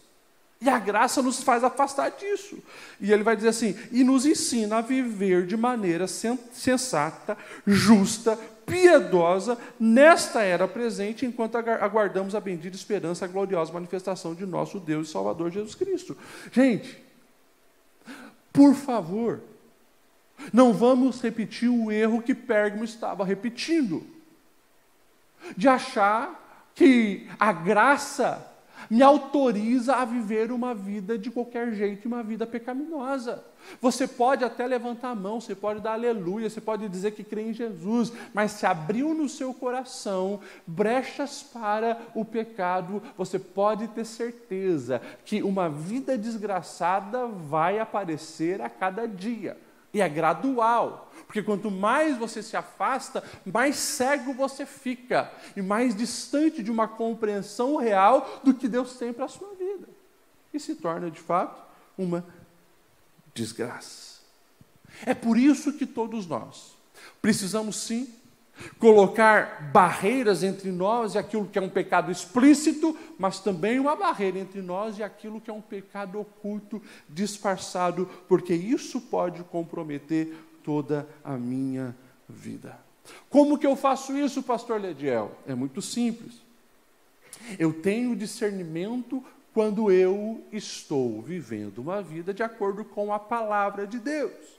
E 0.59 0.69
a 0.69 0.79
graça 0.79 1.21
nos 1.21 1.41
faz 1.43 1.63
afastar 1.63 2.09
disso. 2.11 2.57
E 2.99 3.11
ele 3.11 3.23
vai 3.23 3.35
dizer 3.35 3.49
assim: 3.49 3.77
e 3.91 4.03
nos 4.03 4.25
ensina 4.25 4.77
a 4.77 4.81
viver 4.81 5.45
de 5.45 5.55
maneira 5.55 6.07
sensata, 6.07 7.37
justa, 7.65 8.37
piedosa, 8.65 9.57
nesta 9.79 10.41
era 10.41 10.67
presente, 10.67 11.25
enquanto 11.25 11.55
aguardamos 11.55 12.35
a 12.35 12.39
bendita 12.39 12.75
esperança, 12.75 13.25
a 13.25 13.27
gloriosa 13.27 13.71
manifestação 13.71 14.33
de 14.33 14.45
nosso 14.45 14.79
Deus 14.79 15.07
e 15.07 15.11
Salvador 15.11 15.51
Jesus 15.51 15.75
Cristo. 15.75 16.17
Gente, 16.51 17.01
por 18.51 18.73
favor, 18.73 19.39
não 20.51 20.73
vamos 20.73 21.21
repetir 21.21 21.69
o 21.69 21.91
erro 21.91 22.21
que 22.21 22.33
Pérgamo 22.33 22.83
estava 22.83 23.23
repetindo, 23.23 24.05
de 25.55 25.67
achar 25.67 26.69
que 26.73 27.27
a 27.39 27.51
graça 27.51 28.45
me 28.89 29.01
autoriza 29.01 29.95
a 29.95 30.05
viver 30.05 30.51
uma 30.51 30.73
vida 30.73 31.17
de 31.17 31.29
qualquer 31.29 31.73
jeito, 31.73 32.07
uma 32.07 32.23
vida 32.23 32.45
pecaminosa. 32.45 33.43
Você 33.81 34.07
pode 34.07 34.45
até 34.45 34.65
levantar 34.65 35.09
a 35.09 35.15
mão, 35.15 35.41
você 35.41 35.53
pode 35.53 35.81
dar 35.81 35.93
aleluia, 35.93 36.49
você 36.49 36.61
pode 36.61 36.87
dizer 36.87 37.11
que 37.11 37.23
crê 37.23 37.49
em 37.49 37.53
Jesus, 37.53 38.13
mas 38.33 38.51
se 38.51 38.65
abriu 38.65 39.13
no 39.13 39.27
seu 39.27 39.53
coração 39.53 40.39
brechas 40.65 41.43
para 41.43 41.99
o 42.15 42.23
pecado, 42.23 43.01
você 43.17 43.37
pode 43.37 43.87
ter 43.89 44.05
certeza 44.05 45.01
que 45.25 45.43
uma 45.43 45.69
vida 45.69 46.17
desgraçada 46.17 47.27
vai 47.27 47.79
aparecer 47.79 48.61
a 48.61 48.69
cada 48.69 49.05
dia. 49.05 49.57
E 49.97 50.01
é 50.01 50.07
gradual, 50.07 51.11
porque 51.25 51.41
quanto 51.41 51.71
mais 51.71 52.19
você 52.19 52.43
se 52.43 52.55
afasta, 52.55 53.23
mais 53.43 53.77
cego 53.77 54.31
você 54.31 54.63
fica 54.63 55.33
e 55.55 55.61
mais 55.61 55.95
distante 55.95 56.61
de 56.61 56.69
uma 56.69 56.87
compreensão 56.87 57.77
real 57.77 58.39
do 58.43 58.53
que 58.53 58.67
Deus 58.67 58.95
tem 58.95 59.11
para 59.11 59.25
a 59.25 59.27
sua 59.27 59.55
vida. 59.55 59.89
E 60.53 60.59
se 60.59 60.75
torna, 60.75 61.09
de 61.09 61.19
fato, 61.19 61.59
uma 61.97 62.23
desgraça. 63.33 64.19
É 65.03 65.15
por 65.15 65.35
isso 65.35 65.73
que 65.73 65.87
todos 65.87 66.27
nós 66.27 66.77
precisamos 67.19 67.75
sim 67.77 68.13
colocar 68.79 69.69
barreiras 69.71 70.43
entre 70.43 70.71
nós 70.71 71.15
e 71.15 71.17
aquilo 71.17 71.47
que 71.47 71.59
é 71.59 71.61
um 71.61 71.69
pecado 71.69 72.11
explícito, 72.11 72.97
mas 73.17 73.39
também 73.39 73.79
uma 73.79 73.95
barreira 73.95 74.39
entre 74.39 74.61
nós 74.61 74.97
e 74.97 75.03
aquilo 75.03 75.41
que 75.41 75.49
é 75.49 75.53
um 75.53 75.61
pecado 75.61 76.19
oculto, 76.19 76.81
disfarçado, 77.09 78.09
porque 78.27 78.53
isso 78.53 79.01
pode 79.01 79.43
comprometer 79.43 80.33
toda 80.63 81.07
a 81.23 81.33
minha 81.37 81.95
vida. 82.27 82.77
Como 83.29 83.57
que 83.57 83.65
eu 83.65 83.75
faço 83.75 84.17
isso, 84.17 84.43
pastor 84.43 84.81
Lediel? 84.81 85.31
É 85.47 85.55
muito 85.55 85.81
simples. 85.81 86.41
Eu 87.57 87.71
tenho 87.71 88.15
discernimento 88.15 89.23
quando 89.53 89.91
eu 89.91 90.43
estou 90.51 91.21
vivendo 91.21 91.79
uma 91.79 92.01
vida 92.01 92.33
de 92.33 92.43
acordo 92.43 92.83
com 92.83 93.13
a 93.13 93.19
palavra 93.19 93.87
de 93.87 93.99
Deus. 93.99 94.56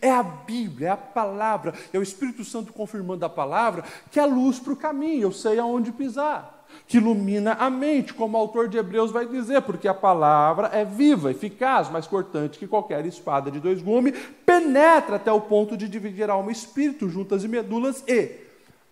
É 0.00 0.10
a 0.10 0.22
Bíblia, 0.22 0.88
é 0.88 0.90
a 0.90 0.96
palavra, 0.96 1.74
é 1.92 1.98
o 1.98 2.02
Espírito 2.02 2.44
Santo 2.44 2.72
confirmando 2.72 3.24
a 3.24 3.28
palavra 3.28 3.84
que 4.10 4.20
é 4.20 4.24
luz 4.24 4.58
para 4.58 4.72
o 4.72 4.76
caminho, 4.76 5.22
eu 5.22 5.32
sei 5.32 5.58
aonde 5.58 5.92
pisar, 5.92 6.64
que 6.86 6.96
ilumina 6.96 7.54
a 7.54 7.68
mente, 7.68 8.14
como 8.14 8.36
o 8.36 8.40
autor 8.40 8.68
de 8.68 8.78
Hebreus 8.78 9.10
vai 9.10 9.26
dizer, 9.26 9.62
porque 9.62 9.88
a 9.88 9.94
palavra 9.94 10.68
é 10.68 10.84
viva, 10.84 11.30
eficaz, 11.30 11.90
mais 11.90 12.06
cortante 12.06 12.58
que 12.58 12.66
qualquer 12.66 13.04
espada 13.06 13.50
de 13.50 13.60
dois 13.60 13.82
gumes, 13.82 14.14
penetra 14.46 15.16
até 15.16 15.32
o 15.32 15.40
ponto 15.40 15.76
de 15.76 15.88
dividir 15.88 16.30
alma 16.30 16.50
e 16.50 16.54
espírito, 16.54 17.08
juntas 17.08 17.44
e 17.44 17.48
medulas, 17.48 18.02
e 18.06 18.44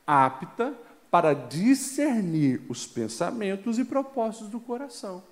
apta 0.07 0.75
para 1.11 1.35
discernir 1.35 2.63
os 2.69 2.87
pensamentos 2.87 3.79
e 3.79 3.85
propósitos 3.85 4.49
do 4.49 4.59
coração. 4.59 5.23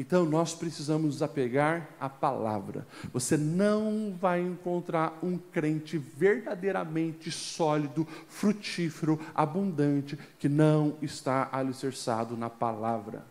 Então 0.00 0.24
nós 0.24 0.54
precisamos 0.54 1.04
nos 1.04 1.22
apegar 1.22 1.90
à 2.00 2.08
palavra. 2.08 2.86
Você 3.12 3.36
não 3.36 4.16
vai 4.18 4.40
encontrar 4.40 5.18
um 5.22 5.36
crente 5.36 5.98
verdadeiramente 5.98 7.30
sólido, 7.30 8.08
frutífero, 8.26 9.20
abundante, 9.34 10.18
que 10.38 10.48
não 10.48 10.96
está 11.02 11.50
alicerçado 11.52 12.34
na 12.34 12.48
palavra. 12.48 13.22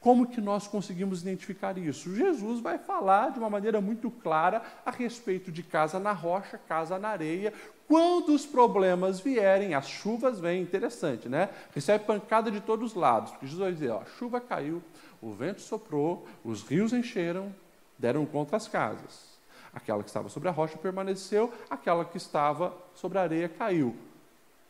Como 0.00 0.26
que 0.26 0.40
nós 0.40 0.66
conseguimos 0.66 1.22
identificar 1.22 1.78
isso? 1.78 2.14
Jesus 2.14 2.58
vai 2.60 2.78
falar 2.78 3.30
de 3.30 3.38
uma 3.38 3.48
maneira 3.48 3.80
muito 3.80 4.10
clara 4.10 4.62
a 4.84 4.90
respeito 4.90 5.52
de 5.52 5.62
casa 5.62 6.00
na 6.00 6.12
rocha, 6.12 6.58
casa 6.58 6.98
na 6.98 7.10
areia. 7.10 7.52
Quando 7.86 8.34
os 8.34 8.44
problemas 8.44 9.20
vierem, 9.20 9.74
as 9.74 9.88
chuvas 9.88 10.40
vêm, 10.40 10.62
interessante, 10.62 11.28
né? 11.28 11.48
Recebe 11.72 12.04
pancada 12.04 12.50
de 12.50 12.60
todos 12.60 12.90
os 12.90 12.96
lados. 12.96 13.30
Porque 13.30 13.46
Jesus 13.46 13.62
vai 13.62 13.72
dizer, 13.72 13.90
ó, 13.90 14.00
a 14.00 14.18
chuva 14.18 14.40
caiu, 14.40 14.82
o 15.20 15.32
vento 15.32 15.60
soprou, 15.60 16.26
os 16.44 16.62
rios 16.62 16.92
encheram, 16.92 17.54
deram 17.98 18.24
contra 18.26 18.56
as 18.56 18.68
casas. 18.68 19.36
Aquela 19.72 20.02
que 20.02 20.08
estava 20.08 20.28
sobre 20.28 20.48
a 20.48 20.52
rocha 20.52 20.78
permaneceu, 20.78 21.52
aquela 21.68 22.04
que 22.04 22.16
estava 22.16 22.76
sobre 22.94 23.18
a 23.18 23.22
areia 23.22 23.48
caiu. 23.48 23.94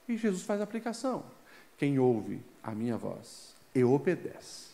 E 0.09 0.17
Jesus 0.17 0.43
faz 0.43 0.61
a 0.61 0.65
aplicação. 0.65 1.23
Quem 1.79 1.99
ouve 1.99 2.41
a 2.63 2.73
minha 2.73 2.97
voz 2.97 3.55
e 3.75 3.85
obedece. 3.85 4.67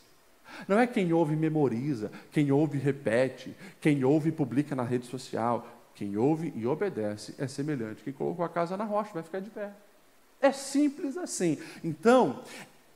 Não 0.68 0.78
é 0.78 0.86
quem 0.86 1.12
ouve 1.12 1.34
memoriza, 1.34 2.10
quem 2.30 2.52
ouve 2.52 2.78
repete, 2.78 3.54
quem 3.80 4.04
ouve 4.04 4.28
e 4.28 4.32
publica 4.32 4.74
na 4.74 4.82
rede 4.82 5.06
social. 5.06 5.66
Quem 5.94 6.16
ouve 6.16 6.52
e 6.56 6.66
obedece 6.66 7.34
é 7.38 7.46
semelhante. 7.46 8.02
Quem 8.02 8.12
colocou 8.12 8.44
a 8.44 8.48
casa 8.48 8.76
na 8.76 8.84
rocha 8.84 9.12
vai 9.12 9.22
ficar 9.22 9.40
de 9.40 9.50
pé. 9.50 9.70
É 10.40 10.50
simples 10.50 11.16
assim. 11.16 11.58
Então, 11.84 12.42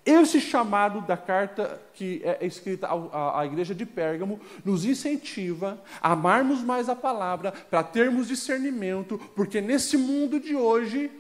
esse 0.07 0.40
chamado 0.40 1.01
da 1.01 1.16
carta 1.16 1.83
que 1.92 2.23
é 2.23 2.47
escrita 2.47 2.88
à, 2.88 3.45
igreja 3.45 3.75
de 3.75 3.85
Pérgamo 3.85 4.40
nos 4.64 4.85
incentiva 4.85 5.83
a 6.01 6.12
amarmos 6.12 6.62
mais 6.62 6.88
a 6.88 6.95
palavra, 6.95 7.51
para 7.51 7.83
termos 7.83 8.29
discernimento, 8.29 9.19
porque 9.35 9.61
nesse 9.61 9.97
mundo 9.97 10.38
de 10.38 10.55
hoje 10.55 11.11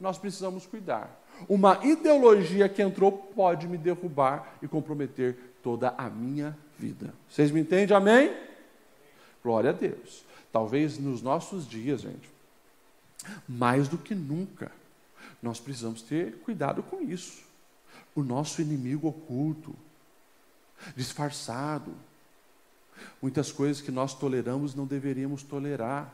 nós 0.00 0.18
precisamos 0.18 0.66
cuidar. 0.66 1.22
Uma 1.48 1.78
ideologia 1.84 2.68
que 2.68 2.82
entrou 2.82 3.12
pode 3.12 3.68
me 3.68 3.78
derrubar 3.78 4.56
e 4.60 4.66
comprometer 4.66 5.36
toda 5.62 5.94
a 5.96 6.10
minha 6.10 6.58
vida. 6.76 7.14
Vocês 7.30 7.52
me 7.52 7.60
entendem? 7.60 7.96
Amém? 7.96 8.34
Glória 9.44 9.70
a 9.70 9.72
Deus. 9.72 10.24
Talvez 10.50 10.98
nos 10.98 11.22
nossos 11.22 11.68
dias, 11.68 12.00
gente, 12.00 12.28
mais 13.48 13.86
do 13.86 13.96
que 13.96 14.14
nunca, 14.14 14.72
nós 15.40 15.60
precisamos 15.60 16.02
ter 16.02 16.34
cuidado 16.38 16.82
com 16.82 17.00
isso 17.00 17.43
o 18.14 18.22
nosso 18.22 18.62
inimigo 18.62 19.08
oculto, 19.08 19.74
disfarçado. 20.96 21.94
Muitas 23.20 23.50
coisas 23.50 23.80
que 23.82 23.90
nós 23.90 24.14
toleramos 24.14 24.74
não 24.74 24.86
deveríamos 24.86 25.42
tolerar. 25.42 26.12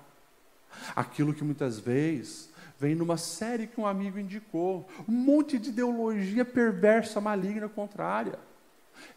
Aquilo 0.94 1.34
que 1.34 1.44
muitas 1.44 1.78
vezes 1.78 2.48
vem 2.78 2.94
numa 2.94 3.16
série 3.16 3.66
que 3.66 3.80
um 3.80 3.86
amigo 3.86 4.18
indicou, 4.18 4.88
um 5.06 5.12
monte 5.12 5.58
de 5.58 5.68
ideologia 5.68 6.44
perversa, 6.44 7.20
maligna, 7.20 7.68
contrária. 7.68 8.38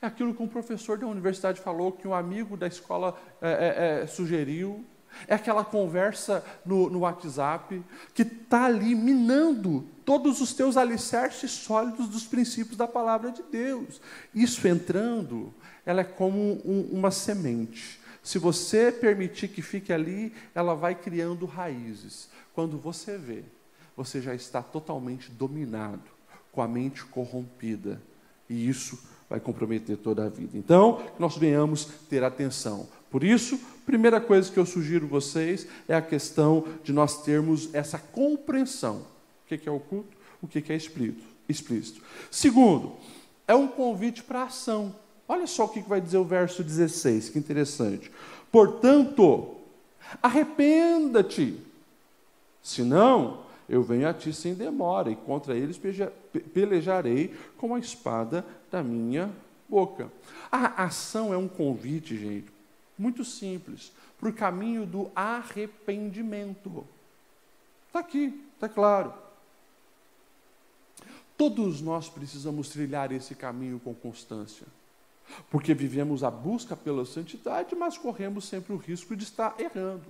É 0.02 0.08
aquilo 0.08 0.34
que 0.34 0.44
um 0.44 0.48
professor 0.48 0.98
da 0.98 1.08
universidade 1.08 1.62
falou, 1.62 1.92
que 1.92 2.08
um 2.08 2.14
amigo 2.14 2.58
da 2.58 2.68
escola 2.68 3.18
é, 3.42 3.52
é, 3.52 4.02
é, 4.04 4.08
sugeriu, 4.08 4.84
É 5.28 5.36
aquela 5.36 5.64
conversa 5.64 6.44
no, 6.66 6.90
no 6.90 7.00
WhatsApp 7.00 7.84
que 8.14 8.24
está 8.24 8.66
ali 8.66 8.96
minando 8.96 9.88
todos 10.06 10.42
os 10.42 10.54
teus 10.54 10.78
alicerces 10.78 11.52
sólidos 11.52 12.08
dos 12.08 12.26
princípios 12.26 12.78
da 12.78 12.88
palavra 12.88 13.32
de 13.32 13.44
Deus. 13.44 14.02
Isso 14.34 14.68
entrando, 14.68 15.54
ela 15.86 16.02
é 16.02 16.06
como 16.06 16.62
um, 16.66 16.90
uma 16.92 17.12
semente. 17.12 18.00
Se 18.22 18.38
você 18.38 18.92
permitir 18.92 19.50
que 19.50 19.62
fique 19.62 19.92
ali, 19.92 20.34
ela 20.56 20.74
vai 20.74 20.96
criando 20.96 21.46
raízes. 21.46 22.30
Quando 22.54 22.78
você 22.78 23.18
vê, 23.18 23.44
você 23.98 24.22
já 24.22 24.34
está 24.34 24.62
totalmente 24.62 25.30
dominado, 25.30 26.10
com 26.52 26.62
a 26.62 26.68
mente 26.68 27.04
corrompida. 27.06 28.02
E 28.50 28.68
isso 28.68 28.98
vai 29.30 29.40
comprometer 29.40 29.98
toda 29.98 30.26
a 30.26 30.30
vida. 30.30 30.58
Então, 30.58 31.04
nós 31.18 31.38
venhamos 31.38 31.86
ter 32.10 32.24
atenção. 32.24 32.88
Por 33.10 33.24
isso, 33.24 33.60
primeira 33.86 34.22
coisa 34.22 34.52
que 34.52 34.60
eu 34.60 34.66
sugiro 34.66 35.08
vocês 35.08 35.68
é 35.88 35.96
a 35.96 36.02
questão 36.02 36.66
de 36.84 36.94
nós 36.94 37.24
termos 37.24 37.74
essa 37.74 37.98
compreensão. 37.98 39.13
O 39.56 39.60
que 39.60 39.70
é 39.70 39.72
o 39.72 39.80
culto? 39.80 40.18
O 40.42 40.48
que 40.48 40.72
é 40.72 40.76
explícito? 40.76 42.02
Segundo, 42.30 42.96
é 43.48 43.56
um 43.56 43.68
convite 43.68 44.24
para 44.24 44.44
ação. 44.44 44.96
Olha 45.28 45.48
só 45.48 45.66
o 45.66 45.70
que 45.70 45.82
vai 45.82 46.02
dizer 46.02 46.18
o 46.18 46.26
verso 46.26 46.64
16, 46.64 47.30
que 47.30 47.40
interessante. 47.40 48.12
Portanto, 48.52 49.56
arrependa-te, 50.22 51.58
senão 52.62 53.44
eu 53.68 53.82
venho 53.82 54.08
a 54.08 54.14
ti 54.14 54.34
sem 54.34 54.54
demora, 54.54 55.10
e 55.10 55.16
contra 55.16 55.56
eles 55.56 55.80
pelejarei 56.54 57.34
com 57.58 57.74
a 57.74 57.80
espada 57.80 58.46
da 58.70 58.84
minha 58.84 59.32
boca. 59.70 60.12
A 60.52 60.84
ação 60.84 61.34
é 61.34 61.38
um 61.38 61.48
convite, 61.48 62.18
gente, 62.18 62.48
muito 62.98 63.24
simples, 63.24 63.92
para 64.20 64.30
o 64.30 64.34
caminho 64.34 64.86
do 64.86 65.10
arrependimento. 65.16 66.86
Está 67.88 68.00
aqui, 68.00 68.44
está 68.56 68.68
claro. 68.70 69.14
Todos 71.38 71.82
nós 71.82 72.10
precisamos 72.10 72.70
trilhar 72.70 73.12
esse 73.12 73.36
caminho 73.36 73.80
com 73.80 73.94
constância. 73.94 74.68
Porque 75.50 75.74
vivemos 75.74 76.24
a 76.24 76.30
busca 76.30 76.76
pela 76.76 77.06
santidade, 77.06 77.76
mas 77.76 77.98
corremos 77.98 78.46
sempre 78.46 78.74
o 78.74 78.78
risco 78.78 79.16
de 79.16 79.24
estar 79.24 79.56
errando. 79.60 80.06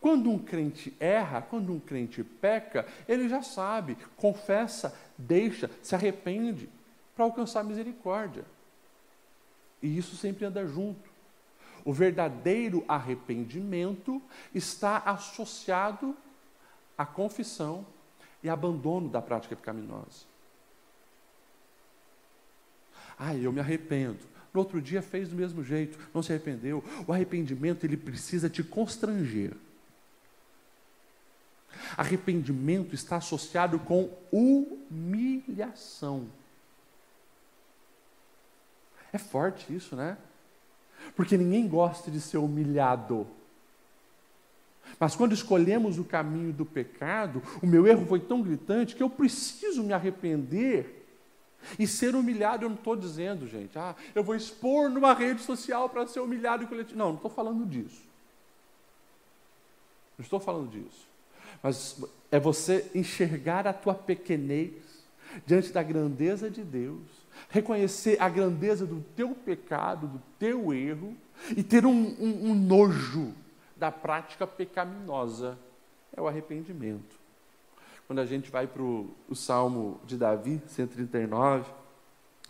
Quando 0.00 0.30
um 0.30 0.38
crente 0.38 0.94
erra, 1.00 1.42
quando 1.42 1.72
um 1.72 1.80
crente 1.80 2.22
peca, 2.22 2.86
ele 3.08 3.28
já 3.28 3.42
sabe, 3.42 3.96
confessa, 4.16 4.96
deixa, 5.16 5.70
se 5.82 5.94
arrepende 5.94 6.68
para 7.14 7.24
alcançar 7.24 7.64
misericórdia. 7.64 8.44
E 9.82 9.96
isso 9.96 10.16
sempre 10.16 10.44
anda 10.44 10.66
junto. 10.66 11.08
O 11.84 11.92
verdadeiro 11.92 12.84
arrependimento 12.86 14.20
está 14.54 14.98
associado 14.98 16.16
à 16.96 17.06
confissão 17.06 17.86
e 18.42 18.48
abandono 18.48 19.08
da 19.08 19.22
prática 19.22 19.56
pecaminosa. 19.56 20.26
Ah, 23.18 23.34
eu 23.34 23.52
me 23.52 23.60
arrependo. 23.60 24.18
No 24.52 24.60
outro 24.60 24.80
dia 24.80 25.02
fez 25.02 25.28
do 25.28 25.36
mesmo 25.36 25.62
jeito, 25.62 25.98
não 26.14 26.22
se 26.22 26.32
arrependeu. 26.32 26.82
O 27.06 27.12
arrependimento 27.12 27.84
ele 27.84 27.96
precisa 27.96 28.48
te 28.48 28.62
constranger. 28.62 29.52
Arrependimento 31.96 32.94
está 32.94 33.16
associado 33.16 33.78
com 33.78 34.10
humilhação. 34.32 36.26
É 39.12 39.18
forte 39.18 39.74
isso, 39.74 39.96
né? 39.96 40.16
Porque 41.14 41.36
ninguém 41.36 41.66
gosta 41.68 42.10
de 42.10 42.20
ser 42.20 42.38
humilhado. 42.38 43.26
Mas 44.98 45.14
quando 45.14 45.32
escolhemos 45.32 45.98
o 45.98 46.04
caminho 46.04 46.52
do 46.52 46.64
pecado, 46.64 47.42
o 47.62 47.66
meu 47.66 47.86
erro 47.86 48.06
foi 48.06 48.20
tão 48.20 48.42
gritante 48.42 48.96
que 48.96 49.02
eu 49.02 49.10
preciso 49.10 49.82
me 49.82 49.92
arrepender 49.92 50.97
e 51.78 51.86
ser 51.86 52.14
humilhado, 52.14 52.64
eu 52.64 52.68
não 52.68 52.76
estou 52.76 52.96
dizendo, 52.96 53.46
gente, 53.46 53.78
ah, 53.78 53.94
eu 54.14 54.22
vou 54.22 54.34
expor 54.34 54.88
numa 54.88 55.12
rede 55.14 55.42
social 55.42 55.88
para 55.88 56.06
ser 56.06 56.20
humilhado 56.20 56.62
e 56.62 56.66
coletivo. 56.66 56.98
Não, 56.98 57.08
não 57.08 57.16
estou 57.16 57.30
falando 57.30 57.66
disso. 57.66 58.02
Não 60.16 60.24
estou 60.24 60.40
falando 60.40 60.70
disso. 60.70 61.06
Mas 61.62 62.02
é 62.30 62.38
você 62.38 62.90
enxergar 62.94 63.66
a 63.66 63.72
tua 63.72 63.94
pequenez 63.94 64.72
diante 65.46 65.72
da 65.72 65.82
grandeza 65.82 66.50
de 66.50 66.62
Deus, 66.62 67.02
reconhecer 67.48 68.20
a 68.20 68.28
grandeza 68.28 68.86
do 68.86 69.04
teu 69.14 69.30
pecado, 69.30 70.06
do 70.06 70.22
teu 70.38 70.72
erro, 70.72 71.16
e 71.56 71.62
ter 71.62 71.86
um, 71.86 72.16
um, 72.18 72.50
um 72.50 72.54
nojo 72.54 73.32
da 73.76 73.92
prática 73.92 74.46
pecaminosa. 74.46 75.58
É 76.16 76.20
o 76.20 76.26
arrependimento. 76.26 77.17
Quando 78.08 78.20
a 78.20 78.26
gente 78.26 78.50
vai 78.50 78.66
para 78.66 78.82
o 78.82 79.34
Salmo 79.34 80.00
de 80.06 80.16
Davi, 80.16 80.62
139, 80.66 81.70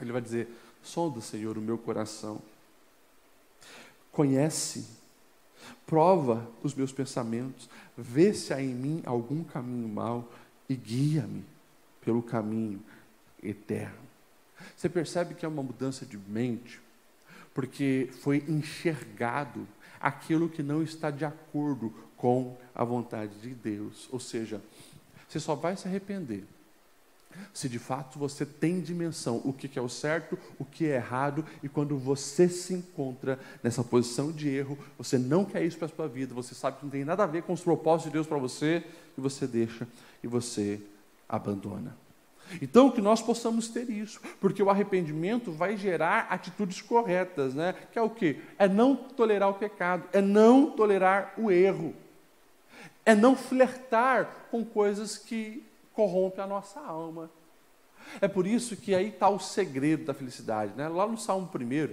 ele 0.00 0.12
vai 0.12 0.22
dizer: 0.22 0.48
Sonda, 0.84 1.20
Senhor, 1.20 1.58
o 1.58 1.60
meu 1.60 1.76
coração. 1.76 2.40
Conhece, 4.12 4.86
prova 5.84 6.48
os 6.62 6.74
meus 6.74 6.92
pensamentos, 6.92 7.68
vê 7.96 8.32
se 8.32 8.54
há 8.54 8.62
em 8.62 8.72
mim 8.72 9.02
algum 9.04 9.42
caminho 9.42 9.88
mau 9.88 10.30
e 10.68 10.76
guia-me 10.76 11.44
pelo 12.04 12.22
caminho 12.22 12.80
eterno. 13.42 13.98
Você 14.76 14.88
percebe 14.88 15.34
que 15.34 15.44
é 15.44 15.48
uma 15.48 15.62
mudança 15.62 16.06
de 16.06 16.16
mente, 16.16 16.80
porque 17.52 18.10
foi 18.22 18.44
enxergado 18.46 19.66
aquilo 20.00 20.48
que 20.48 20.62
não 20.62 20.84
está 20.84 21.10
de 21.10 21.24
acordo 21.24 21.92
com 22.16 22.56
a 22.72 22.84
vontade 22.84 23.34
de 23.40 23.50
Deus. 23.50 24.08
Ou 24.12 24.20
seja, 24.20 24.62
você 25.28 25.38
só 25.38 25.54
vai 25.54 25.76
se 25.76 25.86
arrepender 25.86 26.44
se 27.52 27.68
de 27.68 27.78
fato 27.78 28.18
você 28.18 28.44
tem 28.44 28.80
dimensão 28.80 29.40
o 29.44 29.52
que 29.52 29.78
é 29.78 29.82
o 29.82 29.88
certo, 29.88 30.38
o 30.58 30.64
que 30.64 30.86
é 30.86 30.96
errado, 30.96 31.44
e 31.62 31.68
quando 31.68 31.96
você 31.98 32.48
se 32.48 32.74
encontra 32.74 33.38
nessa 33.62 33.84
posição 33.84 34.32
de 34.32 34.48
erro, 34.48 34.78
você 34.96 35.18
não 35.18 35.44
quer 35.44 35.64
isso 35.64 35.78
para 35.78 35.86
a 35.86 35.90
sua 35.90 36.08
vida, 36.08 36.34
você 36.34 36.54
sabe 36.54 36.78
que 36.78 36.84
não 36.84 36.90
tem 36.90 37.04
nada 37.04 37.24
a 37.24 37.26
ver 37.26 37.42
com 37.42 37.52
os 37.52 37.60
propósitos 37.60 38.10
de 38.10 38.14
Deus 38.14 38.26
para 38.26 38.38
você, 38.38 38.84
e 39.16 39.20
você 39.20 39.46
deixa 39.46 39.86
e 40.22 40.26
você 40.26 40.80
abandona. 41.28 41.96
Então, 42.62 42.90
que 42.90 43.02
nós 43.02 43.20
possamos 43.20 43.68
ter 43.68 43.90
isso, 43.90 44.20
porque 44.40 44.62
o 44.62 44.70
arrependimento 44.70 45.52
vai 45.52 45.76
gerar 45.76 46.28
atitudes 46.30 46.80
corretas, 46.80 47.52
né? 47.54 47.74
Que 47.92 47.98
é 47.98 48.02
o 48.02 48.08
quê? 48.08 48.40
É 48.58 48.66
não 48.66 48.96
tolerar 48.96 49.50
o 49.50 49.54
pecado, 49.54 50.04
é 50.14 50.22
não 50.22 50.70
tolerar 50.70 51.34
o 51.36 51.50
erro 51.50 51.94
é 53.08 53.14
não 53.14 53.34
flertar 53.34 54.48
com 54.50 54.62
coisas 54.62 55.16
que 55.16 55.64
corrompem 55.94 56.44
a 56.44 56.46
nossa 56.46 56.78
alma. 56.78 57.30
É 58.20 58.28
por 58.28 58.46
isso 58.46 58.76
que 58.76 58.94
aí 58.94 59.08
está 59.08 59.30
o 59.30 59.38
segredo 59.38 60.04
da 60.04 60.12
felicidade. 60.12 60.74
Né? 60.76 60.86
Lá 60.88 61.06
no 61.06 61.16
Salmo 61.16 61.50
1, 61.50 61.88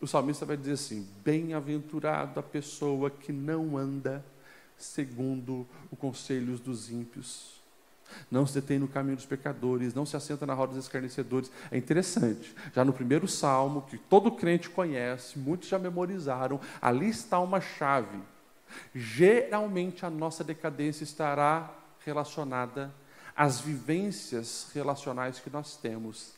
o 0.00 0.06
salmista 0.06 0.46
vai 0.46 0.56
dizer 0.56 0.74
assim: 0.74 1.08
Bem-aventurado 1.24 2.38
a 2.38 2.42
pessoa 2.42 3.10
que 3.10 3.32
não 3.32 3.76
anda 3.76 4.24
segundo 4.78 5.66
os 5.90 5.98
conselhos 5.98 6.60
dos 6.60 6.88
ímpios, 6.88 7.60
não 8.30 8.46
se 8.46 8.54
detém 8.54 8.78
no 8.78 8.86
caminho 8.86 9.16
dos 9.16 9.26
pecadores, 9.26 9.92
não 9.92 10.06
se 10.06 10.16
assenta 10.16 10.46
na 10.46 10.54
roda 10.54 10.74
dos 10.74 10.84
escarnecedores. 10.84 11.50
É 11.68 11.76
interessante, 11.76 12.54
já 12.72 12.84
no 12.84 12.92
primeiro 12.92 13.26
salmo, 13.26 13.82
que 13.82 13.98
todo 13.98 14.30
crente 14.30 14.70
conhece, 14.70 15.36
muitos 15.36 15.68
já 15.68 15.80
memorizaram, 15.80 16.60
ali 16.80 17.08
está 17.08 17.40
uma 17.40 17.60
chave 17.60 18.20
Geralmente 18.94 20.04
a 20.04 20.10
nossa 20.10 20.42
decadência 20.42 21.04
estará 21.04 21.70
relacionada 22.04 22.92
às 23.36 23.60
vivências 23.60 24.70
relacionais 24.74 25.38
que 25.38 25.50
nós 25.50 25.76
temos. 25.76 26.32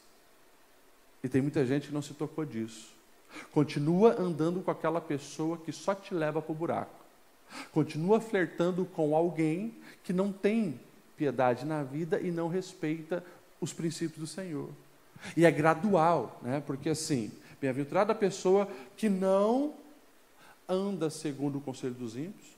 E 1.22 1.28
tem 1.28 1.42
muita 1.42 1.64
gente 1.64 1.88
que 1.88 1.94
não 1.94 2.02
se 2.02 2.14
tocou 2.14 2.44
disso. 2.44 2.92
Continua 3.52 4.20
andando 4.20 4.62
com 4.62 4.70
aquela 4.70 5.00
pessoa 5.00 5.56
que 5.56 5.72
só 5.72 5.94
te 5.94 6.14
leva 6.14 6.40
para 6.40 6.52
o 6.52 6.54
buraco. 6.54 7.04
Continua 7.72 8.20
flertando 8.20 8.84
com 8.84 9.14
alguém 9.14 9.74
que 10.02 10.12
não 10.12 10.32
tem 10.32 10.80
piedade 11.16 11.64
na 11.64 11.82
vida 11.82 12.20
e 12.20 12.30
não 12.30 12.48
respeita 12.48 13.24
os 13.60 13.72
princípios 13.72 14.18
do 14.18 14.26
Senhor. 14.26 14.68
E 15.36 15.44
é 15.44 15.50
gradual, 15.50 16.38
né? 16.42 16.62
porque 16.64 16.90
assim, 16.90 17.32
bem-aventurada 17.60 18.12
a 18.12 18.16
pessoa 18.16 18.68
que 18.96 19.08
não 19.08 19.74
anda 20.68 21.10
segundo 21.10 21.58
o 21.58 21.60
conselho 21.60 21.94
dos 21.94 22.16
ímpios. 22.16 22.54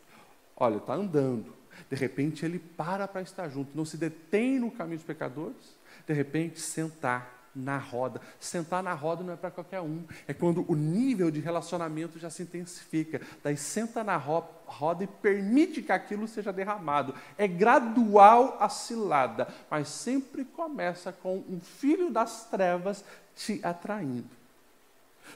Olha, 0.57 0.77
está 0.77 0.95
andando. 0.95 1.55
De 1.91 1.97
repente 1.97 2.45
ele 2.45 2.59
para 2.59 3.07
para 3.07 3.23
estar 3.23 3.49
junto, 3.49 3.77
não 3.77 3.85
se 3.85 3.97
detém 3.97 4.59
no 4.59 4.71
caminho 4.71 4.99
dos 4.99 5.07
pecadores. 5.07 5.77
De 6.07 6.15
repente, 6.15 6.61
sentar 6.61 7.37
na 7.55 7.79
roda. 7.79 8.21
Sentar 8.39 8.83
na 8.83 8.93
roda 8.93 9.25
não 9.25 9.33
é 9.33 9.37
para 9.37 9.51
qualquer 9.51 9.81
um. 9.81 10.05
É 10.29 10.35
quando 10.35 10.65
o 10.71 10.75
nível 10.75 11.31
de 11.31 11.41
relacionamento 11.41 12.19
já 12.19 12.29
se 12.29 12.43
intensifica. 12.43 13.21
Daí 13.43 13.57
senta 13.57 14.05
na 14.05 14.17
roda 14.17 15.05
e 15.05 15.07
permite 15.07 15.83
que 15.83 15.91
aquilo 15.91 16.29
seja 16.29 16.53
derramado. 16.53 17.15
É 17.39 17.49
gradual 17.49 18.59
a 18.61 18.69
cilada, 18.69 19.49
mas 19.71 19.89
sempre 19.89 20.45
começa 20.45 21.13
com 21.13 21.39
um 21.49 21.59
filho 21.59 22.11
das 22.11 22.45
trevas 22.45 23.03
te 23.35 23.59
atraindo. 23.63 24.29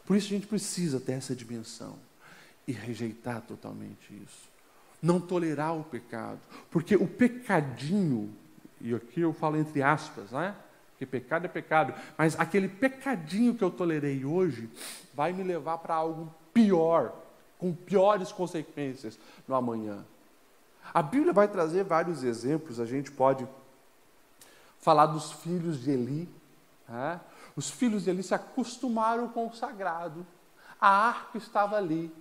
Por 0.04 0.16
isso 0.16 0.26
a 0.26 0.30
gente 0.30 0.46
precisa 0.46 1.00
ter 1.00 1.12
essa 1.12 1.34
dimensão 1.34 2.09
e 2.70 2.72
rejeitar 2.72 3.42
totalmente 3.42 4.14
isso. 4.14 4.48
não 5.02 5.18
tolerar 5.18 5.74
o 5.74 5.82
pecado, 5.82 6.38
porque 6.70 6.94
o 6.94 7.06
pecadinho, 7.06 8.30
e 8.80 8.94
aqui 8.94 9.22
eu 9.22 9.32
falo 9.32 9.56
entre 9.56 9.82
aspas, 9.82 10.30
né? 10.30 10.54
Porque 10.90 11.06
pecado 11.06 11.46
é 11.46 11.48
pecado, 11.48 11.94
mas 12.18 12.38
aquele 12.38 12.68
pecadinho 12.68 13.54
que 13.54 13.64
eu 13.64 13.70
tolerei 13.70 14.26
hoje 14.26 14.68
vai 15.14 15.32
me 15.32 15.42
levar 15.42 15.78
para 15.78 15.94
algo 15.94 16.32
pior, 16.52 17.14
com 17.58 17.72
piores 17.72 18.30
consequências 18.30 19.18
no 19.48 19.54
amanhã. 19.54 20.04
A 20.92 21.02
Bíblia 21.02 21.32
vai 21.32 21.48
trazer 21.48 21.82
vários 21.84 22.22
exemplos, 22.22 22.78
a 22.78 22.84
gente 22.84 23.10
pode 23.10 23.48
falar 24.80 25.06
dos 25.06 25.32
filhos 25.32 25.80
de 25.82 25.90
Eli. 25.90 26.28
Né? 26.86 27.20
Os 27.56 27.70
filhos 27.70 28.04
de 28.04 28.10
Eli 28.10 28.22
se 28.22 28.34
acostumaram 28.34 29.28
com 29.28 29.46
o 29.46 29.54
sagrado, 29.54 30.26
a 30.78 31.08
arca 31.08 31.38
estava 31.38 31.76
ali. 31.76 32.12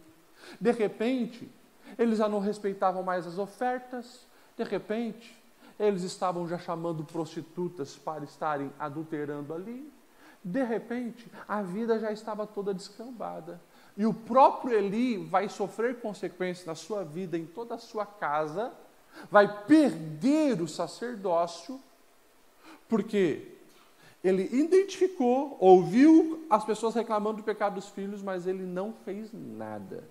De 0.59 0.71
repente, 0.71 1.49
eles 1.97 2.17
já 2.17 2.29
não 2.29 2.39
respeitavam 2.39 3.03
mais 3.03 3.25
as 3.25 3.37
ofertas, 3.37 4.25
de 4.57 4.63
repente, 4.63 5.35
eles 5.79 6.03
estavam 6.03 6.47
já 6.47 6.57
chamando 6.57 7.03
prostitutas 7.03 7.95
para 7.95 8.25
estarem 8.25 8.71
adulterando 8.77 9.53
ali. 9.53 9.91
De 10.43 10.63
repente, 10.63 11.31
a 11.47 11.61
vida 11.61 11.97
já 11.99 12.11
estava 12.11 12.45
toda 12.45 12.73
descambada. 12.73 13.61
E 13.95 14.05
o 14.05 14.13
próprio 14.13 14.77
Eli 14.77 15.17
vai 15.17 15.47
sofrer 15.49 15.99
consequências 15.99 16.65
na 16.65 16.75
sua 16.75 17.03
vida, 17.03 17.37
em 17.37 17.45
toda 17.45 17.75
a 17.75 17.79
sua 17.79 18.05
casa, 18.05 18.71
vai 19.31 19.65
perder 19.65 20.61
o 20.61 20.67
sacerdócio, 20.67 21.79
porque 22.87 23.55
ele 24.23 24.43
identificou, 24.51 25.57
ouviu 25.59 26.45
as 26.49 26.65
pessoas 26.65 26.95
reclamando 26.95 27.37
do 27.37 27.43
pecado 27.43 27.75
dos 27.75 27.89
filhos, 27.89 28.21
mas 28.21 28.47
ele 28.47 28.63
não 28.63 28.93
fez 29.05 29.31
nada. 29.33 30.03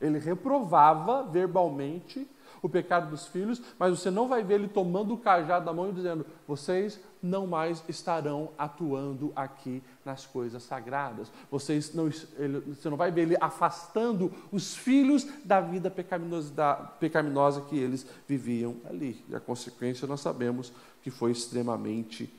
Ele 0.00 0.18
reprovava 0.18 1.22
verbalmente 1.24 2.28
o 2.62 2.68
pecado 2.68 3.10
dos 3.10 3.26
filhos, 3.26 3.62
mas 3.78 3.98
você 3.98 4.10
não 4.10 4.28
vai 4.28 4.42
ver 4.42 4.54
ele 4.54 4.68
tomando 4.68 5.14
o 5.14 5.18
cajado 5.18 5.64
da 5.64 5.72
mão 5.72 5.88
e 5.88 5.92
dizendo: 5.92 6.26
vocês 6.46 7.00
não 7.22 7.46
mais 7.46 7.82
estarão 7.88 8.50
atuando 8.58 9.32
aqui 9.34 9.82
nas 10.04 10.26
coisas 10.26 10.62
sagradas. 10.62 11.30
Vocês 11.50 11.94
não, 11.94 12.08
ele, 12.36 12.60
você 12.60 12.88
não 12.88 12.96
vai 12.96 13.10
ver 13.10 13.22
ele 13.22 13.36
afastando 13.40 14.32
os 14.52 14.76
filhos 14.76 15.26
da 15.44 15.60
vida 15.60 15.90
pecaminosa, 15.90 16.74
pecaminosa 17.00 17.60
que 17.62 17.78
eles 17.78 18.06
viviam 18.26 18.76
ali. 18.88 19.24
E 19.28 19.34
a 19.34 19.40
consequência 19.40 20.06
nós 20.06 20.20
sabemos 20.20 20.72
que 21.02 21.10
foi 21.10 21.32
extremamente 21.32 22.32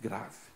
grave. 0.00 0.50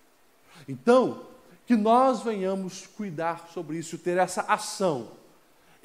Então, 0.68 1.22
que 1.66 1.76
nós 1.76 2.22
venhamos 2.22 2.86
cuidar 2.86 3.48
sobre 3.52 3.78
isso, 3.78 3.98
ter 3.98 4.18
essa 4.18 4.42
ação. 4.42 5.08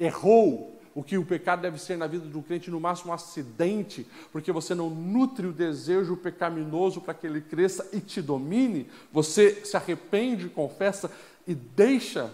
Errou, 0.00 0.80
o 0.94 1.02
que 1.02 1.16
o 1.16 1.24
pecado 1.24 1.62
deve 1.62 1.78
ser 1.78 1.96
na 1.96 2.06
vida 2.06 2.26
do 2.26 2.42
crente, 2.42 2.70
no 2.70 2.80
máximo 2.80 3.10
um 3.10 3.14
acidente, 3.14 4.06
porque 4.32 4.50
você 4.50 4.74
não 4.74 4.90
nutre 4.90 5.46
o 5.46 5.52
desejo 5.52 6.16
pecaminoso 6.16 7.00
para 7.00 7.14
que 7.14 7.26
ele 7.26 7.40
cresça 7.40 7.88
e 7.92 8.00
te 8.00 8.20
domine, 8.20 8.88
você 9.12 9.64
se 9.64 9.76
arrepende, 9.76 10.48
confessa 10.48 11.10
e 11.46 11.54
deixa 11.54 12.32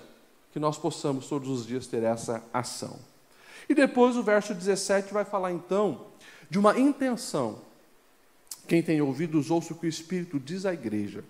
que 0.53 0.59
nós 0.59 0.79
possamos 0.79 1.29
todos 1.29 1.51
os 1.51 1.67
dias 1.67 1.87
ter 1.87 2.03
essa 2.03 2.43
ação. 2.53 2.99
E 3.69 3.75
depois 3.75 4.17
o 4.17 4.23
verso 4.23 4.55
17 4.55 5.13
vai 5.13 5.25
falar 5.25 5.53
então 5.53 6.07
de 6.49 6.59
uma 6.59 6.79
intenção. 6.79 7.59
Quem 8.67 8.83
tem 8.83 9.01
ouvidos, 9.01 9.51
ouça 9.51 9.75
o 9.75 9.77
que 9.77 9.87
o 9.87 9.89
Espírito 9.89 10.41
diz 10.41 10.65
à 10.65 10.73
igreja. 10.73 11.23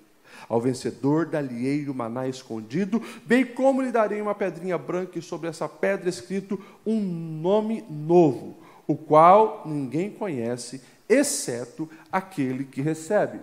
Ao 0.49 0.61
vencedor 0.61 1.27
dá-lhe-ei 1.27 1.89
o 1.89 1.95
maná 1.95 2.29
escondido, 2.29 3.03
bem 3.25 3.45
como 3.45 3.83
lhe 3.83 3.91
darei 3.91 4.21
uma 4.21 4.35
pedrinha 4.35 4.79
branca 4.79 5.19
e 5.19 5.23
sobre 5.23 5.49
essa 5.49 5.69
pedra 5.69 6.09
escrito 6.09 6.63
um 6.85 7.01
nome 7.01 7.85
novo, 7.91 8.57
o 8.87 8.97
qual 8.97 9.63
ninguém 9.67 10.11
conhece, 10.11 10.81
exceto 11.09 11.89
aquele 12.11 12.65
que 12.65 12.81
recebe. 12.81 13.41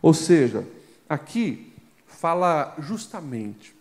Ou 0.00 0.14
seja, 0.14 0.66
aqui 1.08 1.72
fala 2.06 2.74
justamente 2.78 3.74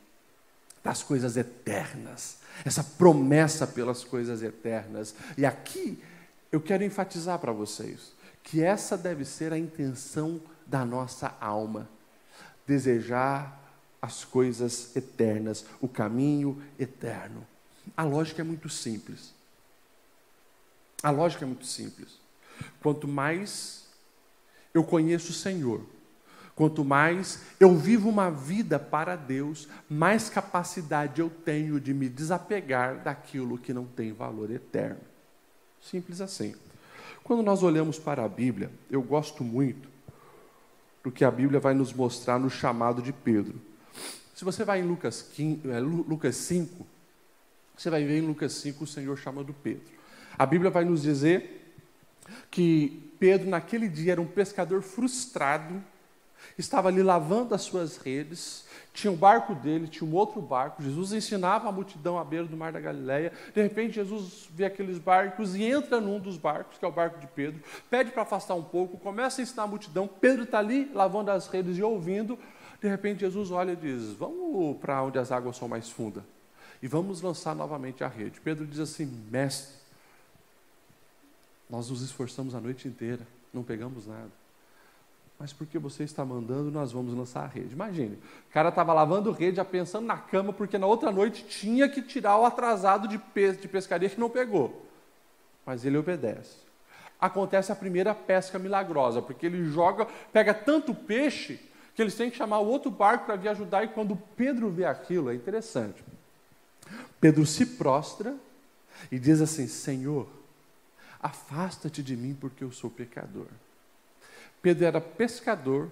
das 0.84 1.02
coisas 1.02 1.38
eternas, 1.38 2.38
essa 2.66 2.84
promessa 2.84 3.66
pelas 3.66 4.04
coisas 4.04 4.44
eternas. 4.44 5.16
E 5.38 5.46
aqui 5.46 5.98
eu 6.52 6.60
quero 6.60 6.84
enfatizar 6.84 7.40
para 7.40 7.52
vocês 7.52 8.12
que 8.44 8.62
essa 8.62 8.98
deve 8.98 9.24
ser 9.24 9.54
a 9.54 9.58
intenção 9.58 10.42
da 10.68 10.84
nossa 10.84 11.36
alma 11.40 11.90
desejar 12.66 13.62
as 14.02 14.26
coisas 14.26 14.94
eternas, 14.96 15.66
o 15.80 15.88
caminho 15.88 16.62
eterno. 16.78 17.46
A 17.96 18.04
lógica 18.04 18.42
é 18.42 18.44
muito 18.44 18.68
simples. 18.68 19.34
A 21.02 21.10
lógica 21.10 21.46
é 21.46 21.48
muito 21.48 21.66
simples. 21.66 22.20
Quanto 22.82 23.08
mais 23.08 23.88
eu 24.74 24.84
conheço 24.84 25.32
o 25.32 25.36
Senhor, 25.36 25.86
quanto 26.56 26.84
mais 26.84 27.42
eu 27.60 27.78
vivo 27.78 28.10
uma 28.10 28.30
vida 28.30 28.78
para 28.78 29.16
Deus, 29.16 29.68
mais 29.90 30.30
capacidade 30.30 31.22
eu 31.22 31.30
tenho 31.30 31.80
de 31.80 31.94
me 31.94 32.10
desapegar 32.10 33.04
daquilo 33.04 33.58
que 33.58 33.74
não 33.74 33.86
tem 33.86 34.12
valor 34.12 34.52
eterno. 34.52 35.02
Simples 35.82 36.22
assim. 36.22 36.56
Quando 37.24 37.42
nós 37.42 37.64
olhamos 37.64 37.98
para 37.98 38.24
a 38.24 38.30
Bíblia, 38.30 38.70
eu 38.92 39.02
gosto 39.02 39.44
muito 39.44 39.93
do 41.04 41.12
que 41.12 41.26
a 41.26 41.32
Bíblia 41.32 41.60
vai 41.60 41.74
nos 41.74 41.94
mostrar 41.94 42.40
no 42.40 42.50
chamado 42.50 43.02
de 43.02 43.12
Pedro. 43.12 43.62
Se 44.34 44.46
você 44.46 44.64
vai 44.64 44.80
em 44.80 44.84
Lucas, 44.84 45.22
15, 45.22 45.62
é, 45.70 46.32
5, 46.32 46.88
você 47.78 47.90
vai 47.90 48.04
ver 48.06 48.20
em 48.20 48.26
Lucas 48.26 48.54
5 48.54 48.84
o 48.84 48.88
Senhor 48.88 49.18
chamando 49.18 49.54
Pedro. 49.54 49.84
A 50.38 50.46
Bíblia 50.46 50.72
vai 50.72 50.86
nos 50.86 51.02
dizer 51.02 51.76
que 52.50 53.12
Pedro, 53.20 53.50
naquele 53.50 53.88
dia, 53.88 54.14
era 54.14 54.22
um 54.22 54.26
pescador 54.26 54.82
frustrado, 54.82 55.84
estava 56.58 56.88
ali 56.88 57.02
lavando 57.02 57.56
as 57.56 57.62
suas 57.62 57.98
redes, 57.98 58.66
tinha 58.94 59.12
um 59.12 59.16
barco 59.16 59.56
dele, 59.56 59.88
tinha 59.88 60.08
um 60.08 60.14
outro 60.14 60.40
barco. 60.40 60.84
Jesus 60.84 61.14
ensinava 61.14 61.68
a 61.68 61.72
multidão 61.72 62.20
à 62.20 62.24
beira 62.24 62.46
do 62.46 62.56
mar 62.56 62.72
da 62.72 62.80
Galileia. 62.80 63.34
De 63.54 63.62
repente, 63.62 63.96
Jesus 63.96 64.48
vê 64.52 64.66
aqueles 64.66 65.00
barcos 65.00 65.56
e 65.56 65.64
entra 65.64 66.00
num 66.00 66.20
dos 66.20 66.38
barcos, 66.38 66.78
que 66.78 66.86
é 66.86 66.88
o 66.88 66.92
barco 66.92 67.20
de 67.20 67.28
Pedro, 67.28 67.62
pede 67.90 68.12
para 68.12 68.22
afastar 68.22 68.54
um 68.54 68.64
pouco, 68.64 68.98
começa 68.98 69.42
a 69.42 69.44
ensinar 69.44 69.64
a 69.64 69.68
multidão. 69.68 70.08
Pedro 70.08 70.44
está 70.44 70.60
ali 70.60 70.92
lavando 70.94 71.32
as 71.32 71.48
redes 71.48 71.78
e 71.78 71.84
ouvindo. 71.84 72.38
De 72.80 72.88
repente, 72.88 73.22
Jesus 73.22 73.50
olha 73.50 73.72
e 73.72 73.76
diz: 73.76 74.14
Vamos 74.14 74.78
para 74.78 75.02
onde 75.02 75.18
as 75.18 75.32
águas 75.32 75.58
são 75.58 75.68
mais 75.68 75.90
fundas 75.90 76.24
e 76.82 76.88
vamos 76.88 77.22
lançar 77.22 77.56
novamente 77.56 78.04
a 78.04 78.08
rede. 78.08 78.40
Pedro 78.42 78.68
diz 78.68 78.80
assim: 78.80 79.06
Mestre, 79.32 79.74
nós 81.68 81.90
nos 81.90 82.04
esforçamos 82.04 82.54
a 82.54 82.62
noite 82.62 82.88
inteira, 82.88 83.26
não 83.52 83.64
pegamos 83.64 84.06
nada 84.06 84.43
mas 85.44 85.52
porque 85.52 85.78
você 85.78 86.06
está 86.06 86.24
mandando, 86.24 86.72
nós 86.72 86.94
vamos 86.94 87.14
lançar 87.14 87.44
a 87.44 87.48
rede. 87.48 87.74
Imagine, 87.74 88.16
o 88.50 88.54
cara 88.54 88.70
estava 88.70 88.94
lavando 88.94 89.30
rede, 89.30 89.58
já 89.58 89.66
pensando 89.66 90.08
na 90.08 90.18
cama, 90.18 90.54
porque 90.54 90.78
na 90.78 90.88
outra 90.88 91.12
noite 91.12 91.44
tinha 91.44 91.90
que 91.90 92.02
tirar 92.02 92.38
o 92.38 92.46
atrasado 92.46 93.10
de, 93.10 93.18
pes 93.18 93.60
de 93.60 93.68
pescaria 93.68 94.10
que 94.10 94.18
não 94.18 94.30
pegou. 94.30 94.86
Mas 95.66 95.84
ele 95.84 95.98
obedece. 95.98 96.56
Acontece 97.20 97.74
a 97.74 97.76
primeira 97.76 98.16
pesca 98.16 98.58
milagrosa, 98.58 99.22
porque 99.22 99.46
ele 99.46 99.66
joga, 99.66 100.08
pega 100.32 100.54
tanto 100.54 100.96
peixe, 100.96 101.60
que 101.94 102.02
eles 102.02 102.16
têm 102.16 102.32
que 102.32 102.38
chamar 102.38 102.60
o 102.60 102.68
outro 102.68 102.90
barco 102.90 103.26
para 103.26 103.36
vir 103.36 103.50
ajudar, 103.50 103.84
e 103.84 103.90
quando 103.90 104.16
Pedro 104.38 104.70
vê 104.70 104.86
aquilo, 104.86 105.30
é 105.30 105.36
interessante. 105.36 106.02
Pedro 107.20 107.46
se 107.46 107.66
prostra 107.66 108.34
e 109.12 109.20
diz 109.20 109.42
assim: 109.42 109.68
Senhor, 109.68 110.26
afasta-te 111.20 112.02
de 112.02 112.16
mim, 112.16 112.34
porque 112.34 112.64
eu 112.64 112.72
sou 112.72 112.90
pecador. 112.90 113.48
Pedro 114.64 114.86
era 114.86 115.02
pescador, 115.02 115.92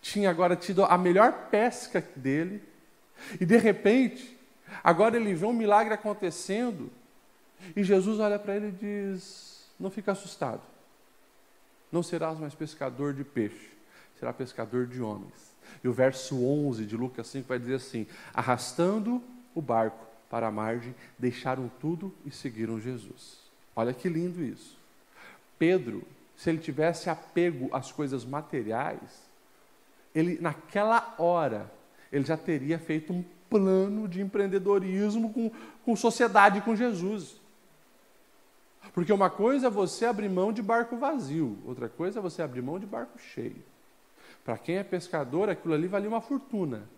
tinha 0.00 0.30
agora 0.30 0.54
tido 0.54 0.84
a 0.84 0.96
melhor 0.96 1.48
pesca 1.50 2.00
dele, 2.14 2.62
e 3.40 3.44
de 3.44 3.56
repente, 3.56 4.38
agora 4.82 5.16
ele 5.16 5.34
vê 5.34 5.44
um 5.44 5.52
milagre 5.52 5.92
acontecendo, 5.92 6.90
e 7.74 7.82
Jesus 7.82 8.20
olha 8.20 8.38
para 8.38 8.54
ele 8.54 8.68
e 8.68 9.12
diz: 9.12 9.66
Não 9.78 9.90
fica 9.90 10.12
assustado, 10.12 10.62
não 11.90 12.04
serás 12.04 12.38
mais 12.38 12.54
pescador 12.54 13.12
de 13.12 13.24
peixe, 13.24 13.72
será 14.18 14.32
pescador 14.32 14.86
de 14.86 15.02
homens. 15.02 15.52
E 15.82 15.88
o 15.88 15.92
verso 15.92 16.40
11 16.40 16.86
de 16.86 16.96
Lucas 16.96 17.26
5 17.26 17.48
vai 17.48 17.58
dizer 17.58 17.74
assim: 17.74 18.06
Arrastando 18.32 19.20
o 19.56 19.60
barco 19.60 20.06
para 20.30 20.46
a 20.46 20.52
margem, 20.52 20.94
deixaram 21.18 21.68
tudo 21.80 22.14
e 22.24 22.30
seguiram 22.30 22.80
Jesus. 22.80 23.38
Olha 23.74 23.92
que 23.92 24.08
lindo 24.08 24.40
isso. 24.40 24.78
Pedro 25.58 26.06
se 26.36 26.50
ele 26.50 26.58
tivesse 26.58 27.08
apego 27.08 27.68
às 27.72 27.92
coisas 27.92 28.24
materiais, 28.24 29.28
ele 30.14 30.38
naquela 30.40 31.14
hora 31.18 31.70
ele 32.12 32.24
já 32.24 32.36
teria 32.36 32.78
feito 32.78 33.12
um 33.12 33.24
plano 33.50 34.06
de 34.08 34.20
empreendedorismo 34.20 35.32
com, 35.32 35.50
com 35.84 35.96
sociedade 35.96 36.60
com 36.60 36.76
Jesus. 36.76 37.40
Porque 38.92 39.12
uma 39.12 39.30
coisa 39.30 39.66
é 39.66 39.70
você 39.70 40.04
abrir 40.04 40.28
mão 40.28 40.52
de 40.52 40.62
barco 40.62 40.96
vazio, 40.96 41.58
outra 41.64 41.88
coisa 41.88 42.18
é 42.18 42.22
você 42.22 42.42
abrir 42.42 42.62
mão 42.62 42.78
de 42.78 42.86
barco 42.86 43.18
cheio. 43.18 43.62
Para 44.44 44.58
quem 44.58 44.76
é 44.76 44.84
pescador, 44.84 45.48
aquilo 45.48 45.74
ali 45.74 45.88
valia 45.88 46.08
uma 46.08 46.20
fortuna. 46.20 46.88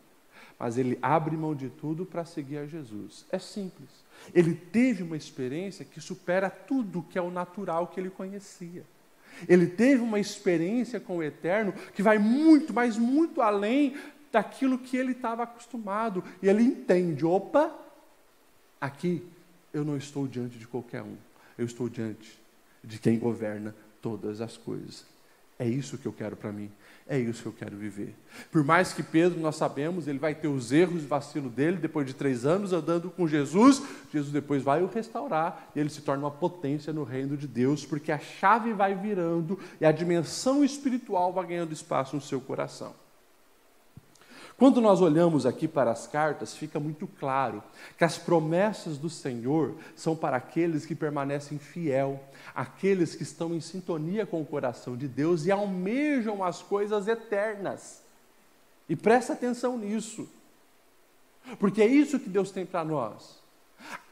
mas 0.59 0.78
ele 0.78 0.99
abre 1.03 1.37
mão 1.37 1.55
de 1.55 1.68
tudo 1.68 2.07
para 2.07 2.24
seguir 2.24 2.59
a 2.59 2.66
Jesus. 2.66 3.26
É 3.30 3.39
simples. 3.39 3.91
Ele 4.34 4.55
teve 4.55 5.03
uma 5.03 5.16
experiência 5.16 5.84
que 5.84 6.01
supera 6.01 6.49
tudo 6.49 7.03
que 7.03 7.18
é 7.18 7.22
o 7.22 7.30
natural 7.30 7.87
que 7.89 8.01
ele 8.01 8.11
conhecia. 8.11 8.84
Ele 9.49 9.66
teve 9.66 10.03
uma 10.03 10.18
experiência 10.18 11.01
com 11.01 11.18
o 11.18 11.22
eterno 11.22 11.72
que 11.95 12.03
vai 12.03 12.18
muito, 12.18 12.72
mas 12.72 12.97
muito 12.97 13.41
além 13.41 13.97
daquilo 14.32 14.78
que 14.78 14.97
ele 14.97 15.12
estava 15.12 15.43
acostumado. 15.43 16.22
E 16.43 16.49
ele 16.49 16.62
entende: 16.62 17.24
opa, 17.24 17.74
aqui 18.80 19.22
eu 19.72 19.84
não 19.84 19.97
estou 19.97 20.26
diante 20.26 20.59
de 20.59 20.66
qualquer 20.66 21.03
um, 21.03 21.16
eu 21.59 21.66
estou 21.66 21.89
diante 21.89 22.39
de 22.82 22.99
quem 22.99 23.18
governa 23.18 23.74
todas 24.01 24.41
as 24.41 24.57
coisas. 24.57 25.16
É 25.59 25.67
isso 25.67 25.97
que 25.97 26.07
eu 26.07 26.13
quero 26.13 26.37
para 26.37 26.53
mim. 26.53 26.71
É 27.09 27.19
isso 27.19 27.43
que 27.43 27.49
eu 27.49 27.53
quero 27.53 27.77
viver. 27.77 28.15
Por 28.51 28.65
mais 28.65 28.93
que 28.93 29.03
Pedro, 29.03 29.39
nós 29.39 29.57
sabemos, 29.57 30.09
ele 30.09 30.19
vai 30.19 30.35
ter 30.35 30.49
os 30.49 30.73
erros 30.73 31.05
e 31.05 31.07
vacilo 31.07 31.49
dele, 31.49 31.77
depois 31.77 32.05
de 32.05 32.13
três 32.13 32.45
anos 32.45 32.73
andando 32.73 33.09
com 33.11 33.29
Jesus, 33.29 33.81
Jesus 34.13 34.33
depois 34.33 34.63
vai 34.63 34.83
o 34.83 34.87
restaurar 34.87 35.71
e 35.75 35.79
ele 35.79 35.89
se 35.89 36.03
torna 36.03 36.25
uma 36.25 36.33
potência 36.33 36.93
no 36.93 37.05
reino 37.05 37.37
de 37.37 37.47
Deus, 37.47 37.87
porque 37.87 38.11
a 38.11 38.19
chave 38.19 38.73
vai 38.73 38.95
virando 38.95 39.59
e 39.81 39.87
a 39.87 39.93
dimensão 39.93 40.65
espiritual 40.65 41.33
vai 41.33 41.47
ganhando 41.47 41.73
espaço 41.73 42.17
no 42.17 42.23
seu 42.23 42.41
coração. 42.41 43.06
Quando 44.59 44.81
nós 44.81 45.03
olhamos 45.03 45.45
aqui 45.45 45.69
para 45.69 45.91
as 45.91 46.07
cartas, 46.07 46.57
fica 46.57 46.81
muito 46.81 47.07
claro 47.07 47.63
que 47.99 48.05
as 48.05 48.17
promessas 48.17 48.97
do 48.97 49.11
Senhor 49.11 49.75
são 49.95 50.17
para 50.17 50.39
aqueles 50.39 50.87
que 50.87 50.95
permanecem 50.95 51.59
fiel, 51.59 52.19
aqueles 52.55 53.15
que 53.15 53.23
estão 53.23 53.55
em 53.55 53.61
sintonia 53.61 54.25
com 54.25 54.41
o 54.41 54.47
coração 54.47 54.97
de 54.97 55.07
Deus 55.07 55.45
e 55.45 55.51
almejam 55.51 56.43
as 56.43 56.63
coisas 56.63 57.07
eternas. 57.07 58.03
E 58.89 58.97
presta 58.97 59.35
atenção 59.35 59.77
nisso, 59.77 60.27
porque 61.59 61.83
é 61.83 61.87
isso 61.87 62.19
que 62.19 62.31
Deus 62.31 62.51
tem 62.51 62.65
para 62.65 62.83
nós. 62.83 63.37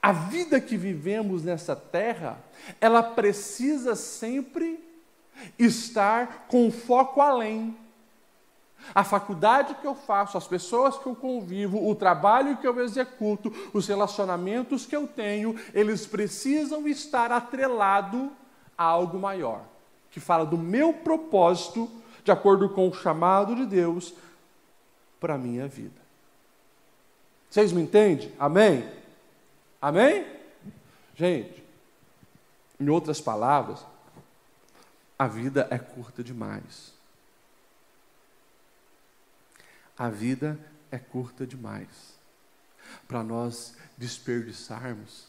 A 0.03 0.13
vida 0.13 0.61
que 0.61 0.77
vivemos 0.77 1.43
nessa 1.43 1.75
terra, 1.75 2.39
ela 2.79 3.03
precisa 3.03 3.97
sempre 3.97 4.79
estar 5.59 6.47
com 6.49 6.71
foco 6.71 7.23
além. 7.23 7.75
A 8.93 9.05
faculdade 9.05 9.77
que 9.77 9.87
eu 9.87 9.95
faço, 9.95 10.37
as 10.37 10.49
pessoas 10.49 10.99
que 10.99 11.07
eu 11.07 11.15
convivo, 11.15 11.89
o 11.89 11.95
trabalho 11.95 12.57
que 12.57 12.67
eu 12.67 12.81
executo, 12.83 13.53
os 13.73 13.87
relacionamentos 13.87 14.85
que 14.85 14.97
eu 14.97 15.07
tenho, 15.07 15.55
eles 15.73 16.07
precisam 16.07 16.89
estar 16.89 17.31
atrelados 17.31 18.29
a 18.77 18.85
algo 18.85 19.19
maior, 19.19 19.63
que 20.11 20.19
fala 20.19 20.45
do 20.45 20.59
meu 20.59 20.93
propósito, 20.93 21.89
de 22.25 22.33
acordo 22.33 22.69
com 22.69 22.89
o 22.89 22.95
chamado 22.95 23.55
de 23.55 23.67
Deus 23.67 24.15
para 25.21 25.35
a 25.35 25.39
minha 25.39 25.69
vida. 25.69 26.03
Vocês 27.51 27.71
me 27.71 27.83
entendem? 27.83 28.33
Amém? 28.39 28.89
Amém? 29.81 30.27
Gente, 31.15 31.63
em 32.81 32.89
outras 32.89 33.21
palavras, 33.21 33.85
a 35.19 35.27
vida 35.27 35.69
é 35.71 35.79
curta 35.79 36.25
demais. 36.25 36.94
A 39.97 40.09
vida 40.09 40.59
é 40.91 40.99
curta 40.99 41.47
demais 41.47 42.19
para 43.07 43.23
nós 43.23 43.77
desperdiçarmos 43.97 45.29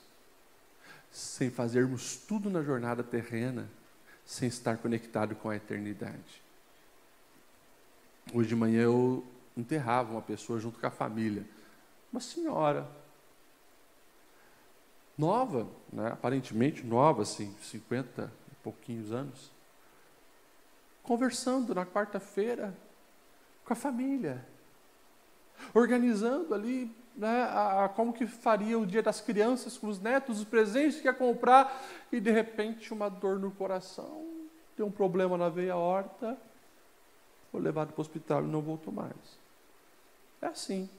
sem 1.12 1.50
fazermos 1.50 2.18
tudo 2.18 2.50
na 2.50 2.62
jornada 2.62 3.02
terrena, 3.02 3.70
sem 4.26 4.50
estar 4.50 4.78
conectado 4.78 5.36
com 5.36 5.50
a 5.50 5.56
eternidade. 5.56 6.42
Hoje 8.34 8.50
de 8.50 8.56
manhã 8.56 8.82
eu 8.82 9.26
enterrava 9.56 10.12
uma 10.12 10.22
pessoa 10.22 10.60
junto 10.60 10.80
com 10.80 10.88
a 10.88 10.92
família, 10.92 11.46
uma 12.12 12.20
senhora, 12.20 12.90
nova, 15.18 15.70
né? 15.94 16.08
aparentemente 16.12 16.84
nova, 16.84 17.22
assim, 17.22 17.56
50 17.62 18.32
e 18.52 18.56
pouquinhos 18.56 19.12
anos, 19.12 19.52
conversando 21.02 21.74
na 21.74 21.86
quarta-feira 21.86 22.76
com 23.64 23.72
a 23.72 23.76
família 23.76 24.46
organizando 25.74 26.54
ali 26.54 26.94
né, 27.16 27.44
a, 27.44 27.86
a, 27.86 27.90
como 27.90 28.14
que 28.14 28.28
faria 28.28 28.78
o 28.78 28.86
dia 28.86 29.02
das 29.02 29.22
crianças 29.22 29.78
com 29.78 29.88
os 29.88 30.00
netos, 30.00 30.40
os 30.40 30.46
presentes 30.46 31.00
que 31.00 31.08
ia 31.08 31.14
comprar, 31.14 31.82
e 32.12 32.20
de 32.20 32.32
repente 32.32 32.94
uma 32.94 33.10
dor 33.10 33.40
no 33.40 33.52
coração, 33.52 34.26
tem 34.76 34.86
um 34.86 34.92
problema 34.92 35.38
na 35.38 35.50
veia 35.50 35.76
horta, 35.76 36.38
foi 37.52 37.62
levado 37.62 37.94
para 37.94 38.00
o 38.00 38.02
hospital 38.02 38.44
e 38.44 38.48
não 38.48 38.62
voltou 38.62 38.94
mais. 38.94 39.16
É 40.42 40.48
assim. 40.48 40.90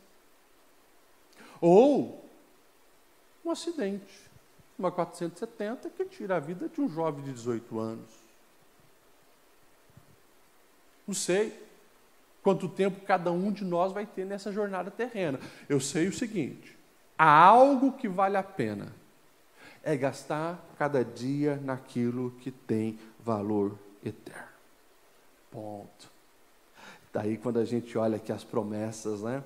Ou 1.61 2.25
um 3.45 3.51
acidente, 3.51 4.31
uma 4.79 4.91
470 4.91 5.91
que 5.91 6.05
tira 6.07 6.37
a 6.37 6.41
vida 6.41 6.69
de 6.69 6.81
um 6.81 6.89
jovem 6.89 7.23
de 7.25 7.33
18 7.33 7.79
anos. 7.79 8.11
Não 11.07 11.15
sei 11.15 11.66
quanto 12.47 12.69
tempo 12.69 13.05
cada 13.05 13.33
um 13.33 13.51
de 13.51 13.65
nós 13.65 13.91
vai 13.91 14.07
ter 14.07 14.25
nessa 14.25 14.53
jornada 14.53 14.89
terrena. 14.89 15.41
Eu 15.69 15.81
sei 15.81 16.07
o 16.07 16.13
seguinte: 16.13 16.79
há 17.19 17.29
algo 17.29 17.91
que 17.95 18.07
vale 18.07 18.37
a 18.37 18.43
pena, 18.45 18.93
é 19.83 19.97
gastar 19.97 20.65
cada 20.79 21.05
dia 21.05 21.61
naquilo 21.65 22.31
que 22.41 22.53
tem 22.53 23.01
valor 23.19 23.77
eterno. 24.05 24.47
Ponto. 25.51 26.09
Daí, 27.13 27.37
quando 27.37 27.59
a 27.59 27.65
gente 27.65 27.99
olha 27.99 28.15
aqui 28.15 28.31
as 28.31 28.45
promessas, 28.45 29.23
né? 29.23 29.43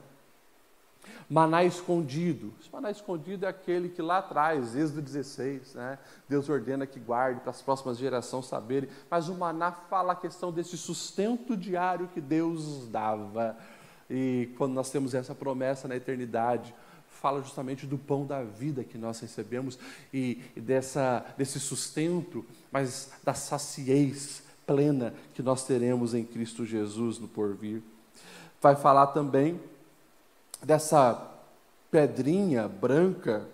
Maná 1.28 1.64
escondido. 1.64 2.52
Esse 2.60 2.70
maná 2.72 2.90
escondido 2.90 3.46
é 3.46 3.48
aquele 3.48 3.88
que 3.88 4.02
lá 4.02 4.18
atrás, 4.18 4.74
Êxodo 4.74 5.00
16, 5.00 5.74
né, 5.74 5.98
Deus 6.28 6.48
ordena 6.48 6.86
que 6.86 6.98
guarde 6.98 7.40
para 7.40 7.50
as 7.50 7.62
próximas 7.62 7.98
gerações 7.98 8.46
saberem. 8.46 8.88
Mas 9.08 9.28
o 9.28 9.34
maná 9.34 9.70
fala 9.70 10.12
a 10.12 10.16
questão 10.16 10.50
desse 10.52 10.76
sustento 10.76 11.56
diário 11.56 12.08
que 12.08 12.20
Deus 12.20 12.88
dava. 12.88 13.56
E 14.08 14.50
quando 14.58 14.72
nós 14.72 14.90
temos 14.90 15.14
essa 15.14 15.34
promessa 15.34 15.86
na 15.86 15.94
eternidade, 15.94 16.74
fala 17.20 17.40
justamente 17.42 17.86
do 17.86 17.98
pão 17.98 18.26
da 18.26 18.42
vida 18.42 18.82
que 18.82 18.98
nós 18.98 19.20
recebemos 19.20 19.78
e, 20.12 20.42
dessa, 20.56 21.24
desse 21.36 21.60
sustento, 21.60 22.44
mas 22.72 23.12
da 23.22 23.34
saciez 23.34 24.42
plena 24.66 25.14
que 25.34 25.42
nós 25.42 25.64
teremos 25.64 26.14
em 26.14 26.24
Cristo 26.24 26.64
Jesus 26.64 27.18
no 27.18 27.28
porvir. 27.28 27.82
Vai 28.60 28.74
falar 28.74 29.08
também 29.08 29.60
dessa 30.62 31.28
pedrinha 31.90 32.68
branca 32.68 33.46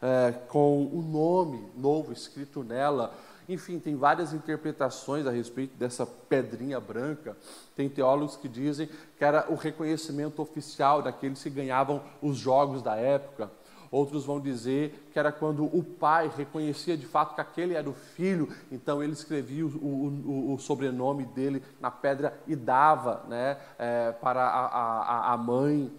é, 0.00 0.32
com 0.48 0.84
o 0.86 1.02
nome 1.02 1.70
novo 1.76 2.12
escrito 2.12 2.62
nela. 2.62 3.14
Enfim, 3.48 3.78
tem 3.78 3.96
várias 3.96 4.32
interpretações 4.32 5.26
a 5.26 5.30
respeito 5.30 5.76
dessa 5.76 6.04
pedrinha 6.04 6.78
branca. 6.78 7.36
Tem 7.74 7.88
teólogos 7.88 8.36
que 8.36 8.48
dizem 8.48 8.88
que 9.16 9.24
era 9.24 9.50
o 9.50 9.54
reconhecimento 9.54 10.42
oficial 10.42 11.00
daqueles 11.00 11.42
que 11.42 11.48
ganhavam 11.48 12.02
os 12.20 12.36
jogos 12.36 12.82
da 12.82 12.96
época. 12.96 13.50
Outros 13.90 14.26
vão 14.26 14.38
dizer 14.38 15.08
que 15.12 15.18
era 15.18 15.32
quando 15.32 15.64
o 15.64 15.82
pai 15.82 16.30
reconhecia 16.36 16.94
de 16.94 17.06
fato 17.06 17.34
que 17.34 17.40
aquele 17.40 17.72
era 17.72 17.88
o 17.88 17.94
filho, 17.94 18.54
então 18.70 19.02
ele 19.02 19.14
escrevia 19.14 19.64
o, 19.64 19.70
o, 19.70 20.54
o 20.54 20.58
sobrenome 20.58 21.24
dele 21.24 21.62
na 21.80 21.90
pedra 21.90 22.38
e 22.46 22.54
dava 22.54 23.24
né, 23.26 23.56
é, 23.78 24.12
para 24.12 24.46
a, 24.46 24.66
a, 24.66 25.32
a 25.32 25.36
mãe 25.38 25.90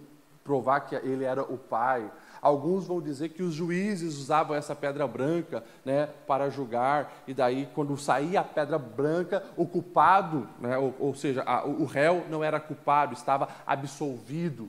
provar 0.50 0.80
que 0.80 0.96
ele 0.96 1.22
era 1.22 1.44
o 1.44 1.56
pai. 1.56 2.10
Alguns 2.42 2.84
vão 2.84 3.00
dizer 3.00 3.28
que 3.28 3.42
os 3.42 3.54
juízes 3.54 4.16
usavam 4.16 4.56
essa 4.56 4.74
pedra 4.74 5.06
branca 5.06 5.62
né, 5.84 6.08
para 6.26 6.50
julgar, 6.50 7.12
e 7.24 7.32
daí, 7.32 7.68
quando 7.72 7.96
saía 7.96 8.40
a 8.40 8.44
pedra 8.44 8.78
branca, 8.78 9.44
o 9.56 9.64
culpado, 9.64 10.48
né, 10.58 10.76
ou, 10.76 10.92
ou 10.98 11.14
seja, 11.14 11.44
a, 11.46 11.64
o 11.64 11.84
réu 11.84 12.24
não 12.28 12.42
era 12.42 12.58
culpado, 12.58 13.12
estava 13.12 13.48
absolvido. 13.64 14.68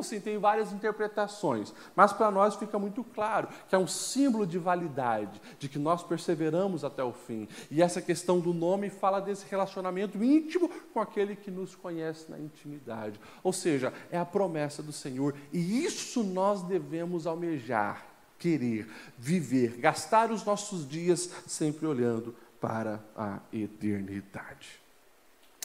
Assim, 0.00 0.20
tem 0.20 0.38
várias 0.38 0.72
interpretações, 0.72 1.72
mas 1.94 2.12
para 2.12 2.30
nós 2.30 2.56
fica 2.56 2.78
muito 2.78 3.04
claro 3.04 3.48
que 3.68 3.74
é 3.74 3.78
um 3.78 3.86
símbolo 3.86 4.46
de 4.46 4.58
validade, 4.58 5.40
de 5.58 5.68
que 5.68 5.78
nós 5.78 6.02
perseveramos 6.02 6.84
até 6.84 7.04
o 7.04 7.12
fim. 7.12 7.46
E 7.70 7.82
essa 7.82 8.00
questão 8.00 8.40
do 8.40 8.52
nome 8.52 8.90
fala 8.90 9.20
desse 9.20 9.46
relacionamento 9.48 10.22
íntimo 10.22 10.68
com 10.92 11.00
aquele 11.00 11.36
que 11.36 11.50
nos 11.50 11.74
conhece 11.74 12.30
na 12.30 12.38
intimidade. 12.38 13.20
Ou 13.42 13.52
seja, 13.52 13.92
é 14.10 14.18
a 14.18 14.24
promessa 14.24 14.82
do 14.82 14.92
Senhor, 14.92 15.34
e 15.52 15.84
isso 15.84 16.24
nós 16.24 16.62
devemos 16.62 17.26
almejar, 17.26 18.06
querer, 18.38 18.90
viver, 19.18 19.76
gastar 19.76 20.30
os 20.30 20.44
nossos 20.44 20.88
dias 20.88 21.30
sempre 21.46 21.86
olhando 21.86 22.34
para 22.60 23.00
a 23.16 23.38
eternidade. 23.52 24.80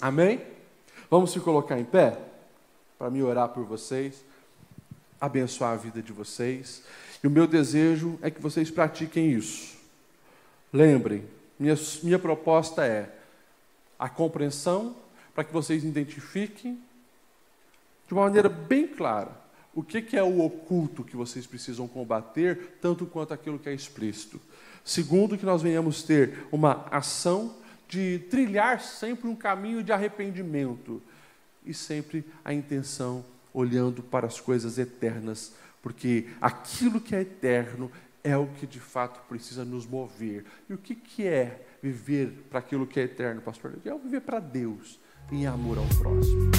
Amém? 0.01 0.41
Vamos 1.09 1.31
se 1.31 1.39
colocar 1.39 1.79
em 1.79 1.85
pé? 1.85 2.34
Para 3.05 3.11
me 3.11 3.21
orar 3.21 3.49
por 3.49 3.63
vocês, 3.63 4.25
abençoar 5.21 5.73
a 5.73 5.75
vida 5.75 6.01
de 6.01 6.11
vocês. 6.11 6.81
E 7.23 7.27
o 7.27 7.29
meu 7.29 7.45
desejo 7.45 8.17
é 8.19 8.31
que 8.31 8.41
vocês 8.41 8.71
pratiquem 8.71 9.31
isso. 9.31 9.77
Lembrem, 10.73 11.23
minha, 11.59 11.75
minha 12.01 12.17
proposta 12.17 12.83
é 12.83 13.13
a 13.99 14.09
compreensão, 14.09 14.95
para 15.35 15.43
que 15.43 15.53
vocês 15.53 15.83
identifiquem 15.83 16.79
de 18.07 18.13
uma 18.15 18.23
maneira 18.23 18.49
bem 18.49 18.87
clara 18.87 19.39
o 19.75 19.83
que, 19.83 20.01
que 20.01 20.17
é 20.17 20.23
o 20.23 20.41
oculto 20.41 21.03
que 21.03 21.15
vocês 21.15 21.45
precisam 21.45 21.87
combater, 21.87 22.79
tanto 22.81 23.05
quanto 23.05 23.35
aquilo 23.35 23.59
que 23.59 23.69
é 23.69 23.73
explícito. 23.75 24.41
Segundo, 24.83 25.37
que 25.37 25.45
nós 25.45 25.61
venhamos 25.61 26.01
ter 26.01 26.47
uma 26.51 26.87
ação 26.89 27.55
de 27.87 28.17
trilhar 28.31 28.81
sempre 28.81 29.27
um 29.27 29.35
caminho 29.35 29.83
de 29.83 29.91
arrependimento 29.91 31.03
e 31.65 31.73
sempre 31.73 32.25
a 32.43 32.53
intenção 32.53 33.25
olhando 33.53 34.03
para 34.03 34.27
as 34.27 34.39
coisas 34.39 34.77
eternas, 34.77 35.53
porque 35.81 36.27
aquilo 36.41 36.99
que 36.99 37.15
é 37.15 37.21
eterno 37.21 37.91
é 38.23 38.35
o 38.35 38.47
que 38.47 38.65
de 38.65 38.79
fato 38.79 39.21
precisa 39.29 39.63
nos 39.63 39.85
mover. 39.85 40.45
E 40.69 40.73
o 40.73 40.77
que, 40.77 40.95
que 40.95 41.25
é 41.27 41.65
viver 41.81 42.47
para 42.49 42.59
aquilo 42.59 42.87
que 42.87 42.99
é 42.99 43.03
eterno, 43.03 43.39
pastor? 43.41 43.75
É 43.85 43.97
viver 43.97 44.21
para 44.21 44.39
Deus, 44.39 44.99
em 45.31 45.45
amor 45.45 45.77
ao 45.77 45.85
próximo. 45.99 46.51